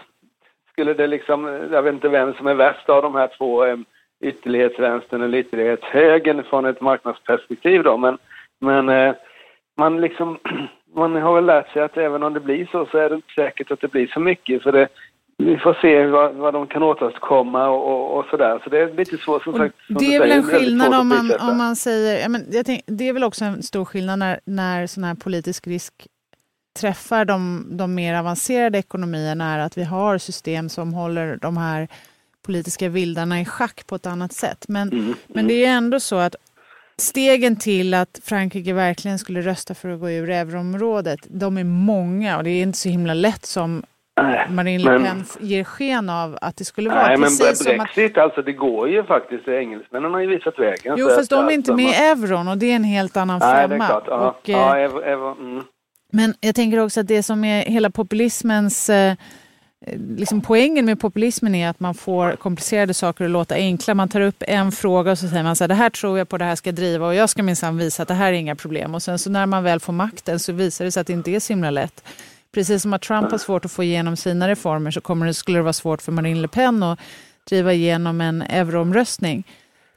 skulle 0.71 0.93
det 0.93 1.07
liksom, 1.07 1.67
jag 1.71 1.83
vet 1.83 1.93
inte 1.93 2.09
vem 2.09 2.33
som 2.33 2.47
är 2.47 2.53
värst 2.53 2.89
av 2.89 3.01
de 3.01 3.15
här 3.15 3.29
två 3.37 3.65
eh, 3.65 3.77
ytterlighetsvänstern 4.21 5.21
eller 5.21 5.37
ytterlighetshögern 5.37 6.43
från 6.43 6.65
ett 6.65 6.81
marknadsperspektiv 6.81 7.83
då. 7.83 7.97
Men, 7.97 8.17
men 8.59 8.89
eh, 8.89 9.13
man 9.77 10.01
liksom, 10.01 10.37
man 10.95 11.15
har 11.15 11.35
väl 11.35 11.45
lärt 11.45 11.73
sig 11.73 11.81
att 11.81 11.97
även 11.97 12.23
om 12.23 12.33
det 12.33 12.39
blir 12.39 12.65
så 12.71 12.85
så 12.85 12.97
är 12.97 13.09
det 13.09 13.15
inte 13.15 13.33
säkert 13.35 13.71
att 13.71 13.81
det 13.81 13.91
blir 13.91 14.07
så 14.07 14.19
mycket. 14.19 14.63
För 14.63 14.71
det, 14.71 14.87
vi 15.41 15.57
får 15.57 15.73
se 15.81 16.05
vad, 16.05 16.35
vad 16.35 16.53
de 16.53 16.67
kan 16.67 16.83
åstadkomma 16.83 17.69
och, 17.69 17.87
och, 17.91 18.19
och 18.19 18.25
sådär. 18.25 18.61
Så 18.63 18.69
det 18.69 18.79
är 18.79 18.93
lite 18.93 19.17
svårt 19.17 19.43
som 19.43 19.53
sagt. 19.53 19.75
Som 19.87 19.95
det 19.95 20.15
är 20.15 20.19
väl 20.19 20.31
en 20.31 20.43
skillnad 20.43 20.93
om 20.93 21.07
man, 21.07 21.31
om 21.39 21.57
man 21.57 21.75
säger, 21.75 22.21
ja, 22.21 22.29
men 22.29 22.45
jag 22.51 22.65
tänk, 22.65 22.83
det 22.85 23.09
är 23.09 23.13
väl 23.13 23.23
också 23.23 23.45
en 23.45 23.63
stor 23.63 23.85
skillnad 23.85 24.19
när, 24.19 24.39
när 24.45 24.87
sån 24.87 25.03
här 25.03 25.15
politisk 25.15 25.67
risk 25.67 25.93
träffar 26.79 27.25
de, 27.25 27.67
de 27.71 27.95
mer 27.95 28.15
avancerade 28.15 28.77
ekonomierna 28.77 29.53
är 29.53 29.59
att 29.59 29.77
vi 29.77 29.83
har 29.83 30.17
system 30.17 30.69
som 30.69 30.93
håller 30.93 31.37
de 31.41 31.57
här 31.57 31.87
politiska 32.45 32.89
vildarna 32.89 33.41
i 33.41 33.45
schack 33.45 33.87
på 33.87 33.95
ett 33.95 34.05
annat 34.05 34.33
sätt. 34.33 34.65
Men, 34.67 34.89
mm, 34.89 35.13
men 35.27 35.47
det 35.47 35.65
är 35.65 35.71
ändå 35.71 35.99
så 35.99 36.15
att 36.15 36.35
stegen 36.97 37.55
till 37.55 37.93
att 37.93 38.19
Frankrike 38.23 38.73
verkligen 38.73 39.19
skulle 39.19 39.41
rösta 39.41 39.75
för 39.75 39.89
att 39.89 39.99
gå 39.99 40.09
ur 40.09 40.29
euroområdet, 40.29 41.19
de 41.27 41.57
är 41.57 41.63
många 41.63 42.37
och 42.37 42.43
det 42.43 42.49
är 42.49 42.61
inte 42.61 42.77
så 42.77 42.89
himla 42.89 43.13
lätt 43.13 43.45
som 43.45 43.83
Marine 44.49 44.83
Le 44.83 44.99
Pen 44.99 45.25
ger 45.39 45.63
sken 45.63 46.09
av 46.09 46.37
att 46.41 46.57
det 46.57 46.65
skulle 46.65 46.89
vara 46.89 47.07
nej, 47.07 47.17
precis 47.17 47.67
men 47.67 47.77
Brexit, 47.77 48.17
att... 48.17 48.23
alltså 48.23 48.41
det 48.41 48.53
går 48.53 48.89
ju 48.89 49.03
faktiskt. 49.03 49.47
Engelsmännen 49.47 50.13
har 50.13 50.19
ju 50.19 50.27
visat 50.27 50.59
vägen. 50.59 50.95
Jo, 50.97 51.09
fast 51.09 51.29
de 51.29 51.47
är 51.47 51.51
inte 51.51 51.73
med 51.73 51.85
i 51.85 51.93
euron 51.93 52.47
och 52.47 52.57
det 52.57 52.71
är 52.71 52.75
en 52.75 52.83
helt 52.83 53.17
annan 53.17 53.39
femma. 53.39 53.53
Nej, 53.53 53.67
det 53.67 53.75
är 53.75 53.87
klart. 53.87 54.03
Ja, 54.07 54.29
och, 54.29 54.49
ja, 54.49 54.77
eh, 54.77 54.83
ev, 54.83 54.91
ev, 54.97 55.19
mm. 55.19 55.63
Men 56.11 56.33
jag 56.39 56.55
tänker 56.55 56.77
också 56.79 56.99
att 56.99 57.07
det 57.07 57.23
som 57.23 57.43
är 57.43 57.61
hela 57.61 57.89
populismens 57.89 58.89
eh, 58.89 59.15
liksom 60.17 60.41
poängen 60.41 60.85
med 60.85 60.99
populismen 60.99 61.55
är 61.55 61.69
att 61.69 61.79
man 61.79 61.93
får 61.93 62.31
komplicerade 62.31 62.93
saker 62.93 63.25
att 63.25 63.31
låta 63.31 63.55
enkla. 63.55 63.95
Man 63.95 64.09
tar 64.09 64.21
upp 64.21 64.43
en 64.47 64.71
fråga 64.71 65.11
och 65.11 65.17
så 65.17 65.27
säger 65.27 65.43
man 65.43 65.55
så 65.55 65.63
här, 65.63 65.67
det 65.67 65.75
här 65.75 65.89
tror 65.89 66.17
jag 66.17 66.29
på, 66.29 66.37
det 66.37 66.45
här 66.45 66.55
ska 66.55 66.71
driva 66.71 67.07
och 67.07 67.15
jag 67.15 67.29
ska 67.29 67.43
minsann 67.43 67.77
visa 67.77 68.01
att 68.01 68.07
det 68.07 68.13
här 68.13 68.33
är 68.33 68.37
inga 68.37 68.55
problem. 68.55 68.95
Och 68.95 69.03
sen 69.03 69.19
så 69.19 69.29
när 69.29 69.45
man 69.45 69.63
väl 69.63 69.79
får 69.79 69.93
makten 69.93 70.39
så 70.39 70.53
visar 70.53 70.85
det 70.85 70.91
sig 70.91 71.01
att 71.01 71.07
det 71.07 71.13
inte 71.13 71.31
är 71.31 71.39
så 71.39 71.53
himla 71.53 71.71
lätt. 71.71 72.03
Precis 72.53 72.81
som 72.81 72.93
att 72.93 73.01
Trump 73.01 73.31
har 73.31 73.37
svårt 73.37 73.65
att 73.65 73.71
få 73.71 73.83
igenom 73.83 74.15
sina 74.15 74.47
reformer 74.47 74.91
så 74.91 75.01
kommer 75.01 75.25
det, 75.25 75.33
skulle 75.33 75.57
det 75.57 75.63
vara 75.63 75.73
svårt 75.73 76.01
för 76.01 76.11
Marine 76.11 76.41
Le 76.41 76.47
Pen 76.47 76.83
att 76.83 76.99
driva 77.49 77.73
igenom 77.73 78.21
en 78.21 78.41
euroomröstning. 78.41 79.43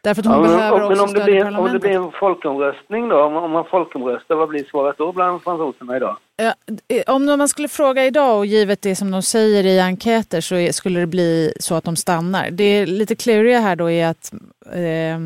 Därför 0.02 0.22
att 0.22 0.26
hon 0.26 0.34
ja, 0.34 0.42
behöver 0.42 0.78
men, 0.78 0.86
också 0.86 0.90
men 0.90 1.08
om 1.08 1.14
det, 1.14 1.24
blir, 1.24 1.58
om 1.58 1.72
det 1.72 1.78
blir 1.78 1.90
en 1.90 2.12
folkomröstning 2.12 3.08
då, 3.08 3.22
om, 3.22 3.50
man 3.50 3.64
folkomröstar, 3.64 4.34
vad 4.34 4.48
blir 4.48 4.64
svaret 4.64 4.98
då 4.98 5.12
bland 5.12 5.42
fransoserna 5.42 5.96
idag? 5.96 6.16
Ja, 6.36 6.54
om 7.06 7.24
man 7.24 7.48
skulle 7.48 7.68
fråga 7.68 8.04
idag 8.04 8.38
och 8.38 8.46
givet 8.46 8.82
det 8.82 8.96
som 8.96 9.10
de 9.10 9.22
säger 9.22 9.66
i 9.66 9.80
enkäter 9.80 10.40
så 10.40 10.72
skulle 10.72 11.00
det 11.00 11.06
bli 11.06 11.52
så 11.60 11.74
att 11.74 11.84
de 11.84 11.96
stannar. 11.96 12.50
Det 12.50 12.64
är 12.64 12.86
lite 12.86 13.16
kluriga 13.16 13.60
här 13.60 13.76
då 13.76 13.90
är 13.90 14.06
att 14.06 14.32
eh, 14.72 15.18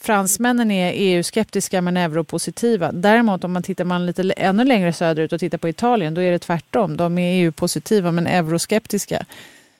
fransmännen 0.00 0.70
är 0.70 0.92
EU-skeptiska 0.94 1.80
men 1.80 1.96
europositiva. 1.96 2.92
Däremot 2.92 3.44
om 3.44 3.52
man 3.52 3.62
tittar 3.62 3.84
man 3.84 4.06
lite 4.06 4.32
ännu 4.36 4.64
längre 4.64 4.92
söderut 4.92 5.32
och 5.32 5.40
tittar 5.40 5.58
på 5.58 5.68
Italien, 5.68 6.14
då 6.14 6.20
är 6.20 6.32
det 6.32 6.38
tvärtom. 6.38 6.96
De 6.96 7.18
är 7.18 7.42
EU-positiva 7.42 8.12
men 8.12 8.26
euroskeptiska. 8.26 9.26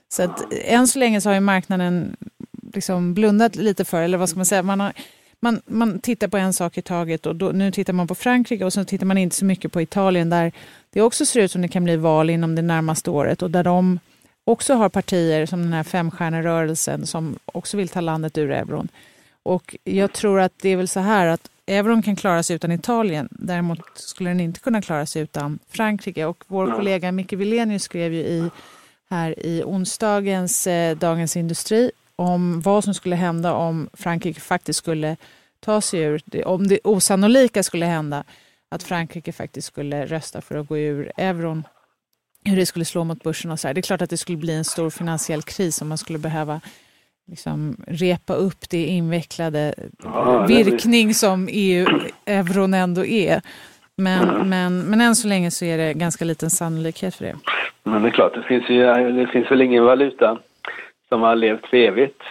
Så 0.09 0.23
att 0.23 0.53
eh, 0.53 0.75
än 0.75 0.89
så 0.89 0.99
länge 0.99 1.21
så 1.21 1.29
har 1.29 1.35
ju 1.35 1.41
marknaden 1.41 2.17
liksom 2.75 3.15
blundat 3.15 3.57
lite 3.57 3.85
för, 3.85 4.03
eller 4.03 4.19
vad 4.19 4.29
ska 4.29 4.37
man 4.37 4.47
säga, 4.47 4.63
man, 4.63 4.81
har, 4.81 4.93
man, 5.41 5.61
man 5.67 5.99
tittar 5.99 6.29
på 6.29 6.37
en 6.37 6.53
sak 6.53 6.79
i 6.79 6.83
taget 6.83 7.27
och 7.27 7.37
då, 7.37 7.49
nu 7.49 7.73
tittar 7.73 7.93
man 7.93 8.07
på 8.07 8.15
Frankrike 8.15 8.65
och 8.65 8.73
så 8.73 8.85
tittar 8.85 9.07
man 9.07 9.19
inte 9.19 9.37
så 9.37 9.45
mycket 9.45 9.73
på 9.73 9.81
Italien 9.81 10.31
där 10.31 10.53
det 10.91 11.03
också 11.03 11.27
ser 11.27 11.41
ut 11.41 11.51
som 11.51 11.63
det 11.63 11.69
kan 11.69 11.85
bli 11.85 11.97
val 11.97 12.31
inom 12.31 12.55
det 12.55 12.63
närmaste 12.63 13.11
året 13.11 13.43
och 13.43 13.51
där 13.51 13.65
de 13.65 13.99
också 14.45 14.75
har 14.75 14.89
partier 14.89 15.47
som 15.47 15.63
den 15.63 15.73
här 15.73 15.83
femstjärnerörelsen 15.83 17.07
som 17.07 17.39
också 17.45 17.77
vill 17.77 17.89
ta 17.89 18.01
landet 18.01 18.39
ur 18.39 18.51
euron. 18.51 18.89
Och 19.43 19.77
jag 19.85 20.13
tror 20.13 20.41
att 20.41 20.53
det 20.63 20.69
är 20.69 20.77
väl 20.77 20.89
så 20.89 21.01
här 21.01 21.27
att 21.27 21.51
euron 21.67 22.03
kan 22.03 22.17
klara 22.17 22.43
sig 22.43 22.57
utan 22.57 22.73
Italien. 22.73 23.29
Däremot 23.31 23.81
skulle 23.95 24.31
den 24.31 24.41
inte 24.41 24.61
kunna 24.61 24.83
klara 24.83 25.07
sig 25.07 25.23
utan 25.23 25.59
Frankrike. 25.69 26.25
Och 26.25 26.45
vår 26.47 26.77
kollega 26.77 27.13
Micke 27.13 27.33
Wilenius 27.33 27.83
skrev 27.83 28.15
ju 28.15 28.21
i, 28.21 28.51
här 29.11 29.47
i 29.47 29.63
onsdagens 29.65 30.67
eh, 30.67 30.97
Dagens 30.97 31.37
Industri 31.37 31.91
om 32.17 32.61
vad 32.61 32.85
som 32.85 32.95
skulle 32.95 33.17
hända 33.17 33.53
om 33.55 33.89
Frankrike 33.93 34.41
faktiskt 34.41 34.79
skulle 34.79 35.17
ta 35.61 35.81
sig 35.81 36.01
ur, 36.01 36.47
om 36.47 36.69
det 36.69 36.81
osannolika 36.85 37.63
skulle 37.63 37.87
hända, 37.87 38.25
att 38.69 38.83
Frankrike 38.83 39.33
faktiskt 39.33 39.67
skulle 39.67 40.07
rösta 40.07 40.41
för 40.41 40.55
att 40.55 40.69
gå 40.69 40.79
ur 40.79 41.13
euron, 41.17 41.65
hur 42.45 42.57
det 42.57 42.67
skulle 42.67 42.85
slå 42.85 43.05
mot 43.05 43.23
börsen 43.23 43.51
och 43.51 43.61
så 43.61 43.69
här. 43.69 43.75
Det 43.75 43.81
är 43.81 43.83
klart 43.83 44.03
att 44.03 44.11
det 44.11 44.17
skulle 44.17 44.39
bli 44.39 44.55
en 44.55 44.65
stor 44.65 44.91
finansiell 44.91 45.43
kris 45.43 45.83
om 45.83 45.89
man 45.89 45.99
skulle 45.99 46.19
behöva 46.19 46.61
liksom 47.33 47.77
repa 47.87 48.35
upp 48.35 48.71
det 48.71 48.85
invecklade 48.87 49.75
ja, 50.05 50.47
virkning 50.47 51.09
det 51.09 51.15
som 51.15 51.49
EU-euron 51.51 52.75
ändå 52.75 53.05
är. 53.05 53.41
Men, 53.97 54.29
mm. 54.29 54.49
men, 54.49 54.79
men 54.79 55.01
än 55.01 55.15
så 55.17 55.29
länge 55.29 55.51
så 55.51 55.65
är 55.65 55.79
det 55.79 55.95
ganska 55.95 56.25
liten 56.25 56.51
sannolikhet 56.51 57.15
för 57.15 57.25
det. 57.25 57.37
Men 57.85 58.03
det 58.03 58.09
är 58.09 58.13
klart, 58.13 58.35
det 58.35 58.43
finns, 58.43 58.71
ju, 58.71 58.83
det 59.13 59.27
finns 59.27 59.51
väl 59.51 59.63
ingen 59.63 59.85
valuta 59.85 60.39
som 61.09 61.23
har 61.23 61.37
levt 61.37 61.67
för 61.67 61.77
evigt. 61.77 62.23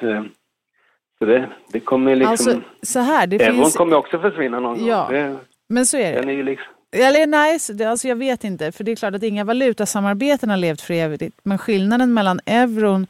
Så 1.19 1.25
det, 1.25 1.49
det 1.71 1.79
kommer 1.79 2.15
liksom... 2.15 2.31
Alltså, 2.31 2.61
så 2.81 2.99
här, 2.99 3.27
det 3.27 3.41
euron 3.41 3.55
finns... 3.55 3.75
kommer 3.75 3.95
också 3.95 4.19
försvinna 4.19 4.59
någon 4.59 4.85
ja, 4.85 5.03
gång. 5.03 5.13
Det, 5.13 5.37
men 5.69 5.85
så 5.85 5.97
är 5.97 6.13
det. 6.13 6.19
Den 6.19 6.29
är 6.29 6.33
ju 6.33 6.43
liksom... 6.43 6.67
Eller 6.95 7.27
nej, 7.27 7.59
det, 7.73 7.85
alltså 7.85 8.07
jag 8.07 8.15
vet 8.15 8.43
inte. 8.43 8.71
För 8.71 8.83
det 8.83 8.91
är 8.91 8.95
klart 8.95 9.15
att 9.15 9.23
inga 9.23 9.43
valutasamarbeten 9.43 10.49
har 10.49 10.57
levt 10.57 10.81
för 10.81 10.93
evigt. 10.93 11.39
Men 11.43 11.57
skillnaden 11.57 12.13
mellan 12.13 12.39
euron 12.45 13.07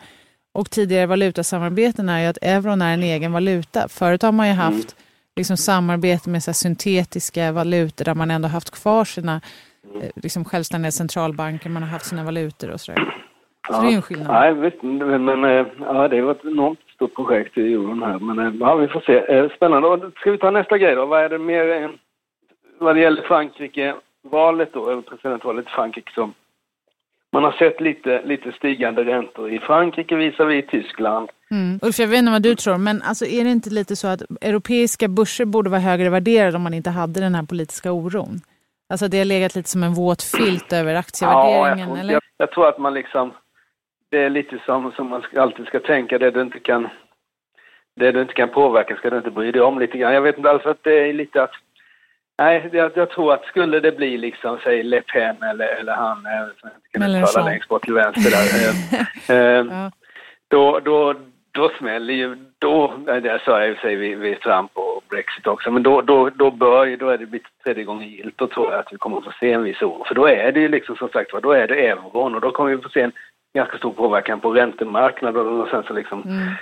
och 0.54 0.70
tidigare 0.70 1.06
valutasamarbeten 1.06 2.10
är 2.10 2.20
ju 2.22 2.28
att 2.28 2.38
euron 2.42 2.82
är 2.82 2.94
en 2.94 3.04
egen 3.04 3.32
valuta. 3.32 3.88
Förut 3.88 4.22
har 4.22 4.32
man 4.32 4.48
ju 4.48 4.54
haft 4.54 4.92
mm. 4.92 5.04
liksom, 5.36 5.58
samarbete 5.58 6.30
med 6.30 6.44
så 6.44 6.54
syntetiska 6.54 7.52
valutor 7.52 8.06
där 8.06 8.16
man 8.16 8.32
ändå 8.32 8.48
haft 8.48 8.72
kvar 8.72 9.06
sina 9.06 9.42
mm. 9.96 10.12
liksom, 10.16 10.46
självständiga 10.46 10.92
centralbanker, 10.92 11.70
man 11.70 11.84
har 11.84 11.90
haft 11.90 12.06
sina 12.06 12.24
valutor 12.24 12.72
och 12.72 12.80
sådär. 12.80 13.22
Så 13.68 13.74
ja. 13.74 13.82
det 13.82 13.88
är 13.88 13.96
en 13.96 14.02
skillnad. 14.02 14.28
Nej, 14.28 14.54
vet, 14.54 14.84
men, 14.84 15.44
eh, 15.44 15.66
ja, 15.80 16.08
det 16.08 16.22
var 16.22 16.32
ett 16.32 16.46
enormt 16.46 16.80
stort 16.96 17.16
projekt 17.16 17.58
i 17.58 17.74
euron 17.74 18.04
här. 18.04 18.20
Men 18.20 18.40
eh, 18.40 18.54
ja, 18.60 18.76
vi 18.76 18.88
får 18.88 19.02
se. 19.02 19.36
Eh, 19.36 19.50
spännande. 19.50 20.12
Ska 20.16 20.32
vi 20.32 20.38
ta 20.38 20.52
nästa 20.52 20.78
grej 20.78 20.96
då? 20.96 21.06
Vad 21.06 21.24
är 21.24 21.30
det 21.30 21.38
mer 21.38 21.92
vad 22.78 22.96
det 22.96 23.02
gäller 23.02 23.22
Frankrike? 23.22 23.96
Valet 24.24 24.74
då, 24.74 25.02
presidentvalet 25.02 25.66
i 25.66 25.70
Frankrike 25.70 26.12
som 26.14 26.34
man 27.32 27.44
har 27.44 27.52
sett 27.52 27.82
lite, 27.82 28.22
lite 28.26 28.52
stigande 28.52 29.04
räntor 29.04 29.52
i 29.52 29.60
Frankrike 29.60 30.16
visar 30.16 30.46
vi 30.46 30.62
Tyskland. 30.62 31.30
Mm. 31.52 31.80
Ulf, 31.82 32.00
jag 32.00 32.08
vet 32.08 32.20
inte 32.20 32.32
vad 32.32 32.42
du 32.42 32.56
tror, 32.56 32.78
men 32.78 33.02
alltså, 33.02 33.26
är 33.26 33.44
det 33.44 33.52
inte 33.52 33.70
lite 33.70 33.96
så 33.96 34.08
att 34.08 34.22
europeiska 34.42 35.08
börser 35.08 35.46
borde 35.46 35.70
vara 35.70 35.82
högre 35.82 36.10
värderade 36.10 36.56
om 36.56 36.64
man 36.64 36.74
inte 36.74 36.90
hade 36.90 37.20
den 37.20 37.36
här 37.36 37.44
politiska 37.44 37.92
oron? 37.92 38.40
Alltså 38.90 39.08
det 39.08 39.18
har 39.18 39.26
legat 39.26 39.56
lite 39.56 39.70
som 39.70 39.84
en 39.84 39.94
våt 39.94 40.24
filt 40.24 40.74
över 40.74 40.96
aktievärderingen, 40.96 41.90
ja, 41.90 41.96
jag, 41.96 42.00
eller? 42.00 42.14
Jag, 42.14 42.22
jag, 42.38 42.52
tror 42.52 42.68
att 42.68 42.78
man 42.78 42.94
liksom, 42.94 43.34
det 44.10 44.18
är 44.18 44.30
lite 44.30 44.62
som, 44.66 44.92
som 44.92 45.10
man 45.10 45.24
alltid 45.36 45.66
ska 45.66 45.80
tänka, 45.80 46.18
det 46.18 46.32
du 46.32 46.42
inte 46.42 46.60
kan, 46.60 46.88
det 47.96 48.12
du 48.12 48.22
inte 48.22 48.34
kan 48.34 48.50
påverka 48.50 48.96
ska 48.96 49.10
du 49.10 49.18
inte 49.18 49.32
bry 49.32 49.52
dig 49.52 49.62
om 49.62 49.80
lite 49.80 49.98
grann. 49.98 50.14
Jag 50.14 50.22
vet 50.22 50.38
inte, 50.38 50.50
alltså 50.50 50.70
att 50.70 50.84
det 50.84 51.10
är 51.10 51.14
lite 51.14 51.44
att 51.44 51.52
Nej, 52.42 52.70
jag, 52.72 52.92
jag, 52.96 53.10
tror 53.10 53.34
att 53.34 53.46
skulle 53.46 53.80
det 53.80 53.92
bli 53.92 54.18
liksom, 54.18 54.60
säg 54.64 54.84
Le 54.84 55.02
Pen 55.02 55.44
eller, 55.44 55.66
eller 55.66 55.94
han, 55.94 56.18
eh, 56.26 56.46
som 56.60 56.70
jag 56.70 56.72
inte 56.72 56.90
kan 56.92 57.24
uttala 57.24 57.46
längst 57.46 57.70
bort 57.70 57.84
till 57.84 57.94
vänster 57.94 58.32
där. 58.32 58.46
eh, 58.60 59.38
eh, 59.38 59.66
ja. 59.72 59.92
då, 60.48 60.80
då, 60.80 61.16
då 61.52 61.72
smäller 61.80 62.14
ju, 62.14 62.36
då, 62.60 62.94
det 63.06 63.42
sa 63.46 63.60
jag 63.60 63.70
i 63.70 63.74
och 63.74 63.78
för 63.78 63.88
sig 63.88 63.96
vid, 63.96 64.18
vid 64.18 64.40
Trump 64.40 64.72
och 64.74 65.04
Brexit 65.10 65.48
också, 65.48 65.72
men 65.72 65.84
då, 65.84 66.02
då, 66.02 66.30
då 66.30 66.52
bör 66.52 66.98
då 66.98 67.10
är 67.10 67.18
det 67.18 67.26
blivit 67.26 67.48
tredje 67.64 67.84
gången 67.84 68.10
gilt, 68.10 68.38
då 68.38 68.48
tror 68.48 68.72
jag 68.72 68.80
att 68.80 68.94
vi 68.94 68.98
kommer 68.98 69.18
att 69.18 69.24
få 69.24 69.32
se 69.40 69.52
en 69.52 69.64
viss 69.64 69.82
oro. 69.82 70.04
För 70.08 70.16
då 70.16 70.28
är 70.28 70.52
det 70.52 70.60
ju 70.60 70.68
liksom 70.68 70.96
som 70.96 71.10
sagt 71.10 71.32
då 71.44 71.52
är 71.52 71.68
det 71.68 71.88
euron 71.88 72.36
och 72.36 72.42
då 72.42 72.52
kommer 72.52 72.76
vi 72.76 72.82
få 72.82 72.90
se 72.90 73.02
en 73.02 73.12
ganska 73.56 73.78
stor 73.78 73.92
påverkan 73.92 74.40
på 74.40 74.52
räntemarknaden 74.52 75.48
och 75.48 75.68
sen 75.68 75.84
så 75.84 75.94
liksom 75.94 76.22
mm. 76.22 76.54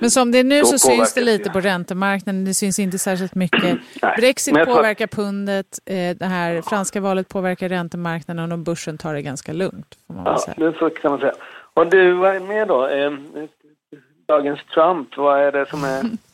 Men 0.00 0.10
som 0.10 0.32
det 0.32 0.38
är 0.38 0.44
nu 0.44 0.64
så 0.64 0.78
syns 0.78 1.14
det 1.14 1.20
lite 1.20 1.50
på 1.50 1.60
räntemarknaden, 1.60 2.44
det 2.44 2.54
syns 2.54 2.78
inte 2.78 2.98
särskilt 2.98 3.34
mycket. 3.34 3.78
Brexit 4.16 4.54
påverkar 4.54 5.04
att... 5.04 5.10
pundet, 5.10 5.78
eh, 5.86 6.16
det 6.16 6.26
här 6.26 6.62
franska 6.62 7.00
valet 7.00 7.28
påverkar 7.28 7.68
räntemarknaden 7.68 8.52
och 8.52 8.58
börsen 8.58 8.98
tar 8.98 9.14
det 9.14 9.22
ganska 9.22 9.52
lugnt. 9.52 9.98
Får 10.06 10.14
man 10.14 10.24
ja, 10.26 10.38
säga. 10.38 10.54
det 10.56 10.78
så 10.78 10.90
kan 10.90 11.10
man 11.10 11.20
säga. 11.20 11.34
Och 11.74 11.86
du, 11.86 12.12
vad 12.12 12.36
är 12.36 12.40
med 12.40 12.68
då? 12.68 12.86
Eh, 12.88 13.12
dagens 14.26 14.60
Trump, 14.74 15.16
vad 15.16 15.40
är 15.40 15.52
det 15.52 15.66
som 15.66 15.84
är 15.84 16.02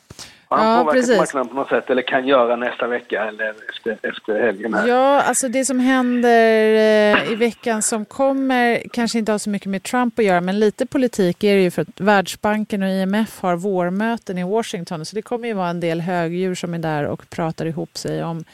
han 0.57 0.77
ja, 0.77 0.79
påverkat 0.79 1.01
precis. 1.01 1.19
marknaden 1.19 1.49
på 1.49 1.55
något 1.55 1.69
sätt 1.69 1.91
eller 1.91 2.03
kan 2.03 2.27
göra 2.27 2.57
nästa 2.57 2.87
vecka 2.87 3.25
eller 3.25 3.55
efter, 3.69 4.09
efter 4.09 4.41
helgen 4.41 4.75
här. 4.75 4.89
Ja, 4.89 5.23
alltså 5.23 5.49
det 5.49 5.65
som 5.65 5.81
händer 5.81 6.75
eh, 6.75 7.33
i 7.33 7.35
veckan 7.35 7.83
som 7.83 8.05
kommer 8.05 8.83
kanske 8.93 9.19
inte 9.19 9.33
har 9.33 9.39
så 9.39 9.51
mycket 9.51 9.69
med 9.69 9.83
Trump 9.83 10.19
att 10.19 10.25
göra 10.25 10.41
men 10.41 10.61
lite 10.61 10.87
politik 10.87 11.45
är 11.45 11.57
det 11.57 11.63
ju 11.63 11.71
för 11.71 11.83
att 11.83 12.01
Världsbanken 12.01 12.83
och 12.83 12.89
IMF 12.89 13.41
har 13.41 13.57
vårmöten 13.57 14.39
i 14.39 14.45
Washington 14.45 15.05
så 15.05 15.17
det 15.17 15.23
kommer 15.23 15.49
ju 15.49 15.55
vara 15.55 15.69
en 15.69 15.81
del 15.81 16.01
högdjur 16.01 16.55
som 16.55 16.75
är 16.75 16.79
där 16.79 17.05
och 17.05 17.31
pratar 17.31 17.67
ihop 17.67 17.99
sig 17.99 18.25
om 18.25 18.45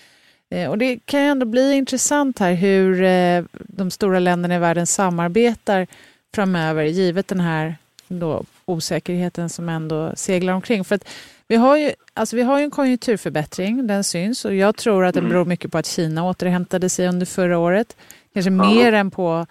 eh, 0.51 0.71
och 0.71 0.79
det 0.79 0.99
kan 1.05 1.21
ju 1.21 1.27
ändå 1.27 1.47
bli 1.47 1.73
intressant 1.73 2.39
här 2.39 2.53
hur 2.53 3.03
eh, 3.03 3.45
de 3.53 3.91
stora 3.91 4.19
länderna 4.19 4.55
i 4.55 4.59
världen 4.59 4.87
samarbetar 4.87 5.87
framöver 6.35 6.85
givet 6.85 7.29
den 7.29 7.41
här 7.41 7.75
då, 8.19 8.45
osäkerheten 8.65 9.49
som 9.49 9.69
ändå 9.69 10.13
seglar 10.17 10.53
omkring. 10.53 10.85
För 10.85 10.95
att 10.95 11.09
vi 11.51 11.57
har 11.57 11.77
ju, 11.77 11.93
alltså 12.15 12.37
vi 12.37 12.43
har 12.43 12.59
ju 12.59 12.65
en 12.65 12.71
konjunkturförbättring, 12.71 13.87
den 13.87 14.05
syns 14.05 14.45
och 14.45 14.55
jag 14.55 14.77
tror 14.77 15.05
att 15.05 15.15
den 15.15 15.25
mm. 15.25 15.33
beror 15.33 15.45
mycket 15.45 15.73
på 15.73 15.79
att 15.79 15.87
Kina 15.87 16.25
återhämtade 16.25 16.89
sig 16.89 17.09
under 17.09 17.27
förra 17.27 17.59
året. 17.59 17.97
Kanske 18.35 18.51
ja. 18.51 18.71
mer 18.71 18.93
än 18.93 19.11
på 19.11 19.47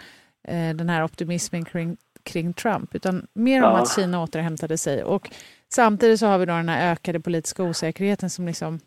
eh, 0.48 0.76
den 0.76 0.90
här 0.90 1.04
optimismen 1.04 1.66
kring, 1.66 1.98
kring 2.24 2.54
Trump, 2.54 2.96
utan 2.96 3.28
mer 3.34 3.58
ja. 3.58 3.70
om 3.70 3.76
att 3.76 3.96
Kina 3.96 4.24
återhämtade 4.24 4.78
sig. 4.78 5.04
Och 5.04 5.30
samtidigt 5.70 6.20
så 6.20 6.26
har 6.26 6.38
vi 6.38 6.46
då 6.46 6.54
den 6.54 6.70
här 6.70 6.92
ökade 6.92 7.20
politiska 7.20 7.64
osäkerheten 7.64 8.30
som 8.30 8.48
liksom, 8.48 8.80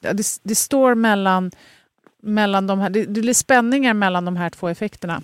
det, 0.00 0.40
det 0.42 0.54
står 0.54 0.94
mellan, 0.94 1.50
mellan 2.22 2.66
de 2.66 2.78
här, 2.78 2.90
det, 2.90 3.04
det 3.04 3.20
blir 3.20 3.34
spänningar 3.34 3.94
mellan 3.94 4.24
de 4.24 4.36
här 4.36 4.50
två 4.50 4.68
effekterna. 4.68 5.22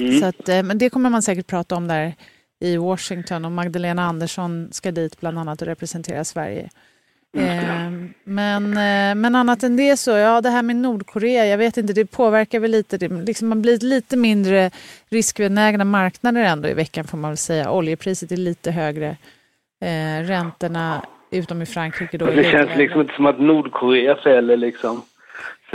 Mm. 0.00 0.20
Så 0.20 0.26
att, 0.26 0.48
eh, 0.48 0.62
men 0.62 0.78
det 0.78 0.90
kommer 0.90 1.10
man 1.10 1.22
säkert 1.22 1.46
prata 1.46 1.76
om 1.76 1.88
där 1.88 2.14
i 2.60 2.76
Washington 2.76 3.44
och 3.44 3.52
Magdalena 3.52 4.02
Andersson 4.02 4.68
ska 4.72 4.90
dit 4.90 5.20
bland 5.20 5.38
annat 5.38 5.62
och 5.62 5.68
representera 5.68 6.24
Sverige. 6.24 6.70
Eh, 7.36 7.90
men, 8.24 8.64
eh, 8.72 9.14
men 9.14 9.34
annat 9.34 9.62
än 9.62 9.76
det 9.76 9.96
så, 9.96 10.10
ja 10.10 10.40
det 10.40 10.50
här 10.50 10.62
med 10.62 10.76
Nordkorea, 10.76 11.46
jag 11.46 11.58
vet 11.58 11.76
inte, 11.76 11.92
det 11.92 12.06
påverkar 12.06 12.60
väl 12.60 12.70
lite, 12.70 12.98
det, 12.98 13.08
liksom 13.08 13.48
man 13.48 13.62
blir 13.62 13.78
lite 13.78 14.16
mindre 14.16 14.70
riskbenägna 15.10 15.84
marknader 15.84 16.40
ändå 16.40 16.68
i 16.68 16.74
veckan 16.74 17.04
får 17.04 17.18
man 17.18 17.30
väl 17.30 17.36
säga. 17.36 17.70
Oljepriset 17.70 18.32
är 18.32 18.36
lite 18.36 18.70
högre, 18.70 19.16
eh, 19.80 20.26
räntorna 20.26 21.02
utom 21.30 21.62
i 21.62 21.66
Frankrike 21.66 22.18
då. 22.18 22.26
Det 22.26 22.44
känns 22.44 22.76
liksom 22.76 23.00
inte 23.00 23.14
som 23.14 23.26
att 23.26 23.40
Nordkorea 23.40 24.16
fäller 24.16 24.56
liksom 24.56 25.02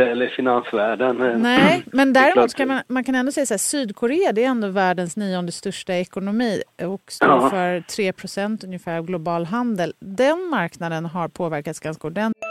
eller 0.01 0.27
finansvärlden. 0.27 1.41
Nej, 1.41 1.83
men 1.85 2.13
däremot 2.13 2.53
kan 2.53 2.67
man, 2.67 2.81
man 2.87 3.03
kan 3.03 3.15
ändå 3.15 3.31
säga 3.31 3.45
så 3.45 3.53
här, 3.53 3.59
Sydkorea 3.59 4.31
det 4.31 4.43
är 4.43 4.47
ändå 4.47 4.67
världens 4.67 5.17
nionde 5.17 5.51
största 5.51 5.93
ekonomi 5.93 6.61
och 6.81 7.01
står 7.07 7.29
ja. 7.29 7.49
för 7.49 7.79
3% 7.79 8.65
ungefär 8.65 8.97
av 8.97 9.05
global 9.05 9.45
handel. 9.45 9.93
Den 9.99 10.49
marknaden 10.51 11.05
har 11.05 11.27
påverkats 11.27 11.79
ganska 11.79 12.07
ordentligt. 12.07 12.43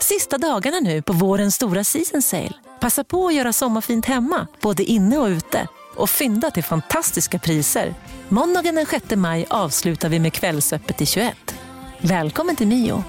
Sista 0.00 0.38
dagarna 0.38 0.80
nu 0.80 1.02
på 1.02 1.12
vårens 1.12 1.54
stora 1.54 1.84
season 1.84 2.22
sale. 2.22 2.52
Passa 2.80 3.04
på 3.04 3.26
att 3.26 3.34
göra 3.34 3.52
sommarfint 3.52 4.06
hemma, 4.06 4.46
både 4.60 4.82
inne 4.82 5.18
och 5.18 5.26
ute 5.26 5.68
och 5.96 6.10
fynda 6.10 6.50
till 6.50 6.64
fantastiska 6.64 7.38
priser. 7.38 7.94
Måndagen 8.28 8.74
den 8.74 8.86
6 8.86 9.16
maj 9.16 9.46
avslutar 9.50 10.08
vi 10.08 10.20
med 10.20 10.32
Kvällsöppet 10.32 11.00
i 11.00 11.06
21. 11.06 11.54
Välkommen 12.00 12.56
till 12.56 12.66
Mio. 12.66 13.04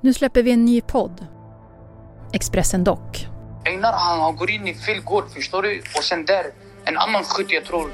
Nu 0.00 0.14
släpper 0.14 0.42
vi 0.42 0.52
en 0.52 0.64
ny 0.64 0.80
podd. 0.80 1.26
Expressen 2.32 2.84
Dock. 2.84 3.26
Einar 3.64 3.92
han, 3.92 4.20
han 4.20 4.36
går 4.36 4.50
in 4.50 4.68
i 4.68 4.74
fel 4.74 5.00
gård, 5.00 5.24
förstår 5.30 5.62
du? 5.62 5.82
Och 5.96 6.04
sen 6.04 6.24
där, 6.24 6.44
en 6.84 6.96
annan 6.98 7.24
skytt 7.24 7.50
jag 7.50 7.64
tror 7.64 7.90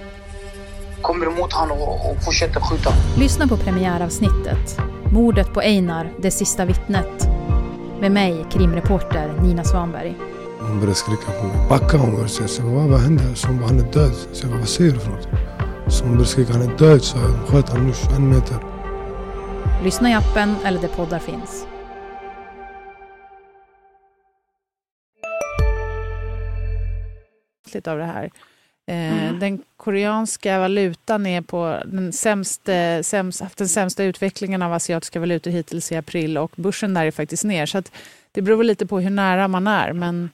kommer 1.02 1.26
emot 1.26 1.52
honom 1.52 1.78
och, 1.78 2.11
och 2.11 2.25
fortsätter 2.25 2.61
skjuta. 2.61 2.90
Lyssna 3.18 3.49
på 3.49 3.56
premiäravsnittet. 3.56 4.78
Mordet 5.12 5.52
på 5.52 5.61
Einar, 5.61 6.12
det 6.18 6.30
sista 6.30 6.64
vittnet. 6.64 7.28
Med 8.00 8.12
mig, 8.12 8.46
krimreporter 8.50 9.32
Nina 9.42 9.64
Svanberg. 9.64 10.14
Hon 10.61 10.80
började 10.80 10.94
skrika 10.94 11.32
på 11.40 11.46
mig. 11.46 11.68
Backa 11.68 11.96
hon 11.96 12.11
började 12.11 12.28
säga. 12.28 12.49
Så 12.49 12.62
vad, 12.62 12.88
vad 12.88 13.00
hände? 13.00 13.34
Så 13.34 13.46
hon 13.46 13.58
bara, 13.58 13.66
han 13.66 13.78
är 13.78 13.92
död. 13.92 14.14
Så 14.32 14.44
jag 14.44 14.50
bara, 14.50 14.61
vad 14.61 14.68
säger 14.68 14.92
du 14.92 14.99
för 14.99 15.11
något? 15.11 15.28
Så 15.88 16.04
hon 16.04 16.12
började 16.12 16.28
skrika, 16.28 16.52
han 16.52 16.62
är 16.62 16.78
död. 16.78 17.02
Så 17.02 17.18
jag 17.18 17.49
sköt 17.49 17.68
honom 17.68 17.87
nu 17.87 18.16
en 18.16 18.28
meter. 18.28 18.56
Lyssna 19.84 20.11
i 20.11 20.14
appen 20.14 20.56
eller 20.64 20.80
där 20.80 20.88
poddar 20.88 21.18
finns. 21.18 21.66
Ordentligt 27.74 27.88
av 27.88 27.98
det 27.98 28.04
här. 28.04 28.30
Eh, 28.86 29.28
mm. 29.28 29.38
Den 29.40 29.58
koreanska 29.76 30.58
valutan 30.58 31.26
är 31.26 31.42
på 31.42 31.78
den 31.86 32.12
sämsta, 32.12 33.02
sämst, 33.02 33.42
haft 33.42 33.58
den 33.58 33.68
sämsta 33.68 34.04
utvecklingen 34.04 34.62
av 34.62 34.72
asiatiska 34.72 35.20
valutor 35.20 35.50
hittills 35.50 35.92
i 35.92 35.96
april 35.96 36.38
och 36.38 36.52
börsen 36.56 36.94
där 36.94 37.06
är 37.06 37.10
faktiskt 37.10 37.44
ner. 37.44 37.66
Så 37.66 37.82
det 38.34 38.42
beror 38.42 38.58
väl 38.58 38.66
lite 38.66 38.86
på 38.86 39.00
hur 39.00 39.10
nära 39.10 39.48
man 39.48 39.66
är. 39.66 39.92
Men... 39.92 40.30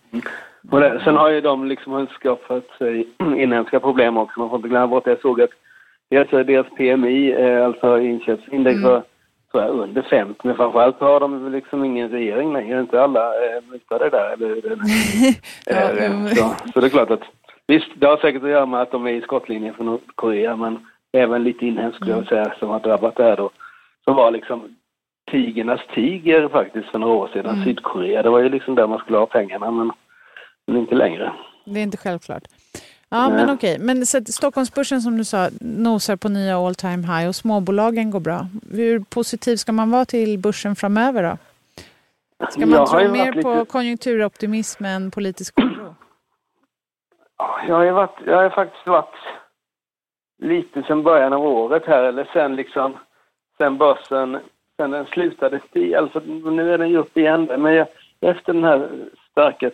Och 0.71 0.81
det, 0.81 1.01
sen 1.05 1.17
har 1.17 1.31
ju 1.31 1.41
de 1.41 1.69
liksom 1.69 2.07
skaffat 2.23 2.65
sig 2.79 3.09
inhemska 3.37 3.81
problem 3.81 4.17
också. 4.17 4.41
Man 4.41 4.49
får 4.49 4.57
inte 4.57 4.69
glömma 4.69 4.87
bort 4.87 5.05
det. 5.05 5.11
Jag 5.11 5.21
såg 5.21 5.41
att 5.41 5.51
dels 6.11 6.31
deras 6.31 6.67
PMI, 6.77 7.33
eh, 7.33 7.65
alltså 7.65 7.99
inköpsindex, 8.01 8.77
mm. 8.77 8.91
var 8.91 9.03
tror 9.51 9.65
jag, 9.65 9.73
under 9.73 10.03
50. 10.03 10.41
Men 10.43 10.57
framförallt 10.57 11.01
har 11.01 11.21
de 11.21 11.53
liksom 11.53 11.85
ingen 11.85 12.09
regering 12.09 12.53
längre. 12.53 12.81
Inte 12.81 13.03
alla 13.03 13.27
eh, 13.27 13.63
det 13.89 14.11
där, 14.11 14.33
eller 14.33 14.49
hur? 14.49 14.79
ja, 15.67 15.75
eh, 15.75 16.27
så, 16.27 16.55
så 16.73 16.81
det 16.81 16.87
är 16.87 16.91
klart 16.91 17.11
att 17.11 17.23
visst, 17.67 17.89
det 17.95 18.07
har 18.07 18.17
säkert 18.17 18.43
att 18.43 18.51
göra 18.51 18.67
med 18.67 18.83
att 18.83 18.91
de 18.91 19.07
är 19.07 19.11
i 19.11 19.21
skottlinjen 19.21 19.75
för 19.75 19.85
Nordkorea, 19.85 20.57
men 20.57 20.87
även 21.13 21.45
lite 21.45 21.67
inhemskt 21.67 21.97
skulle 21.97 22.13
jag 22.13 22.27
säga 22.27 22.55
som 22.59 22.69
har 22.69 22.81
drabbat 22.81 23.17
det 23.17 23.25
här 23.25 23.37
då. 23.37 23.51
Som 24.05 24.17
var 24.17 24.31
liksom 24.31 24.77
tigernas 25.31 25.81
tiger 25.95 26.49
faktiskt 26.49 26.89
för 26.89 26.99
några 26.99 27.15
år 27.15 27.31
sedan, 27.33 27.55
mm. 27.55 27.65
Sydkorea. 27.65 28.23
Det 28.23 28.31
var 28.31 28.39
ju 28.39 28.49
liksom 28.49 28.75
där 28.75 28.87
man 28.87 28.99
skulle 28.99 29.19
ha 29.19 29.27
pengarna, 29.27 29.71
men, 29.71 29.93
men 30.67 30.77
inte 30.77 30.95
längre. 30.95 31.33
Det 31.65 31.81
är 31.81 31.83
inte 31.83 31.97
självklart. 31.97 32.43
Ja, 33.13 33.29
men 33.29 33.51
okej. 33.51 33.79
Men 33.79 34.07
så 34.07 34.21
Stockholmsbörsen 34.25 35.01
som 35.01 35.17
du 35.17 35.25
sa 35.25 35.49
nosar 35.61 36.17
på 36.17 36.29
nya 36.29 36.59
all 36.59 36.75
time 36.75 37.07
high 37.07 37.29
och 37.29 37.37
småbolagen 37.37 38.11
går 38.11 38.21
bra. 38.21 38.47
Hur 38.71 39.01
positiv 39.01 39.57
ska 39.57 39.73
man 39.73 39.91
vara 39.91 40.05
till 40.05 40.39
börsen 40.39 40.77
framöver 40.77 41.23
då? 41.23 41.39
Ska 42.51 42.67
man 42.67 42.87
tro 42.87 43.13
mer 43.13 43.43
på 43.43 43.55
lite... 43.55 43.71
konjunkturoptimism 43.71 44.85
än 44.85 45.11
politisk 45.11 45.59
oro? 45.59 45.95
Ja, 47.39 47.65
jag 47.69 47.77
har, 47.77 47.93
varit, 47.93 48.19
jag 48.27 48.37
har 48.37 48.51
faktiskt 48.51 48.87
varit 48.87 49.15
lite 50.43 50.83
sen 50.83 51.03
början 51.03 51.33
av 51.33 51.43
året 51.43 51.87
här, 51.87 52.03
eller 52.03 52.31
sen 52.33 52.57
liksom, 52.57 52.97
sen 53.59 53.79
börsen, 53.79 54.39
sen 54.77 54.91
den 54.91 55.07
slutade 55.07 55.61
stiga, 55.69 55.99
alltså 55.99 56.21
nu 56.45 56.75
är 56.75 56.79
den 56.79 56.91
ju 56.91 56.97
upp 56.97 57.17
igen, 57.17 57.45
men 57.59 57.75
jag, 57.75 57.87
efter 58.21 58.53
den 58.53 58.65
här 58.65 58.91
starka 59.31 59.71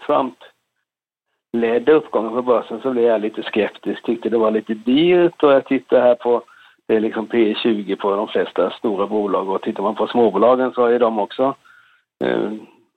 ledde 1.61 1.93
uppgången 1.93 2.33
på 2.33 2.43
börsen 2.43 2.81
så 2.81 2.91
blev 2.91 3.05
jag 3.05 3.21
lite 3.21 3.43
skeptisk, 3.43 4.03
tyckte 4.03 4.29
det 4.29 4.39
var 4.39 4.51
lite 4.51 4.75
dyrt 4.75 5.43
och 5.43 5.53
jag 5.53 5.65
tittade 5.65 6.03
här 6.03 6.15
på, 6.15 6.43
det 6.87 6.97
är 6.97 7.01
liksom 7.01 7.27
P 7.27 7.55
20 7.63 7.97
på 7.97 8.17
de 8.17 8.29
flesta 8.29 8.71
stora 8.71 9.07
bolag 9.07 9.49
och 9.49 9.63
tittar 9.63 9.83
man 9.83 9.95
på 9.95 10.07
småbolagen 10.07 10.73
så 10.73 10.87
är 10.87 10.99
de 10.99 11.19
också 11.19 11.55
eh, 12.25 12.51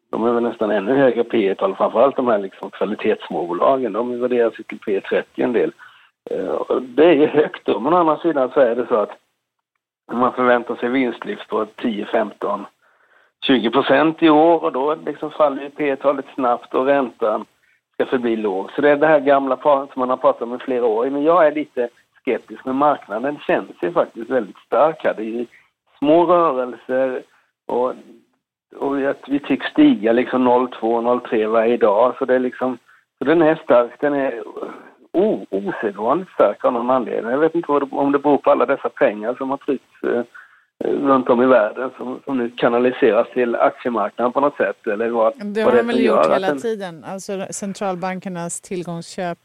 de 0.09 0.25
är 0.25 0.31
väl 0.31 0.43
nästan 0.43 0.71
ännu 0.71 0.95
högre 0.95 1.23
P 1.23 1.55
tal 1.55 1.75
framförallt 1.75 2.15
de 2.15 2.27
här 2.27 2.39
liksom 2.39 2.71
kvalitetssmåbolagen. 2.71 3.93
De 3.93 4.21
värderas 4.21 4.53
till 4.53 4.79
P30 4.79 5.23
en 5.35 5.53
del. 5.53 5.71
Eh, 6.29 6.77
det 6.81 7.05
är 7.05 7.13
ju 7.13 7.27
högt 7.27 7.65
då, 7.65 7.79
men 7.79 7.93
å 7.93 7.97
andra 7.97 8.17
sidan 8.17 8.51
så 8.53 8.59
är 8.59 8.75
det 8.75 8.87
så 8.87 8.95
att 8.95 9.11
man 10.11 10.33
förväntar 10.33 10.75
sig 10.75 10.89
vinstlyft 10.89 11.47
på 11.47 11.65
10, 11.65 12.05
15, 12.05 12.65
20 13.45 13.69
procent 13.69 14.23
i 14.23 14.29
år 14.29 14.63
och 14.63 14.71
då 14.71 14.95
liksom 14.95 15.31
faller 15.31 15.63
ju 15.63 15.69
P-talet 15.69 16.25
snabbt 16.35 16.73
och 16.73 16.85
räntan 16.85 17.45
ska 17.99 18.05
förbli 18.05 18.35
låg. 18.35 18.71
Så 18.71 18.81
det 18.81 18.89
är 18.89 18.97
det 18.97 19.07
här 19.07 19.19
gamla 19.19 19.57
som 19.61 19.89
man 19.95 20.09
har 20.09 20.17
pratat 20.17 20.41
om 20.41 20.55
i 20.55 20.59
flera 20.59 20.85
år. 20.85 21.09
Men 21.09 21.23
jag 21.23 21.47
är 21.47 21.51
lite 21.51 21.89
skeptisk, 22.21 22.65
men 22.65 22.75
marknaden 22.75 23.39
känns 23.47 23.69
ju 23.81 23.91
faktiskt 23.91 24.29
väldigt 24.29 24.57
stark 24.57 25.03
här. 25.03 25.13
Det 25.17 25.21
är 25.21 25.25
ju 25.25 25.45
små 25.97 26.25
rörelser 26.25 27.23
och 27.67 27.93
och 28.75 28.97
vi 29.27 29.39
tycks 29.39 29.67
stiga 29.67 30.11
liksom 30.11 30.47
0,2-0,3 30.47 31.47
varje 31.47 31.77
dag. 31.77 32.15
Så 32.17 32.25
det 32.25 32.35
är 32.35 32.39
liksom, 32.39 32.77
så 33.17 33.25
den 33.25 33.41
är 33.41 33.55
stark. 33.55 33.91
Den 33.99 34.13
är 34.13 34.43
osedvanligt 35.49 36.31
stark 36.31 36.65
av 36.65 36.73
någon 36.73 36.89
anledning. 36.89 37.31
Jag 37.31 37.39
vet 37.39 37.55
inte 37.55 37.71
om 37.71 38.11
det 38.11 38.19
beror 38.19 38.37
på 38.37 38.51
alla 38.51 38.65
dessa 38.65 38.89
pengar 38.89 39.35
som 39.35 39.49
har 39.49 39.57
tryckts 39.57 40.03
eh, 40.03 40.23
runt 40.83 41.29
om 41.29 41.41
i 41.41 41.45
världen 41.45 41.89
som, 41.97 42.19
som 42.25 42.37
nu 42.37 42.49
kanaliseras 42.49 43.27
till 43.33 43.55
aktiemarknaden 43.55 44.33
på 44.33 44.39
något 44.39 44.57
sätt. 44.57 44.87
Eller 44.87 45.09
vad, 45.09 45.33
det 45.45 45.61
har 45.61 45.71
de 45.71 45.83
väl 45.83 46.05
gjort 46.05 46.25
hela 46.25 46.47
den... 46.47 46.57
tiden. 46.57 47.03
Alltså 47.03 47.45
centralbankernas 47.49 48.61
tillgångsköp 48.61 49.37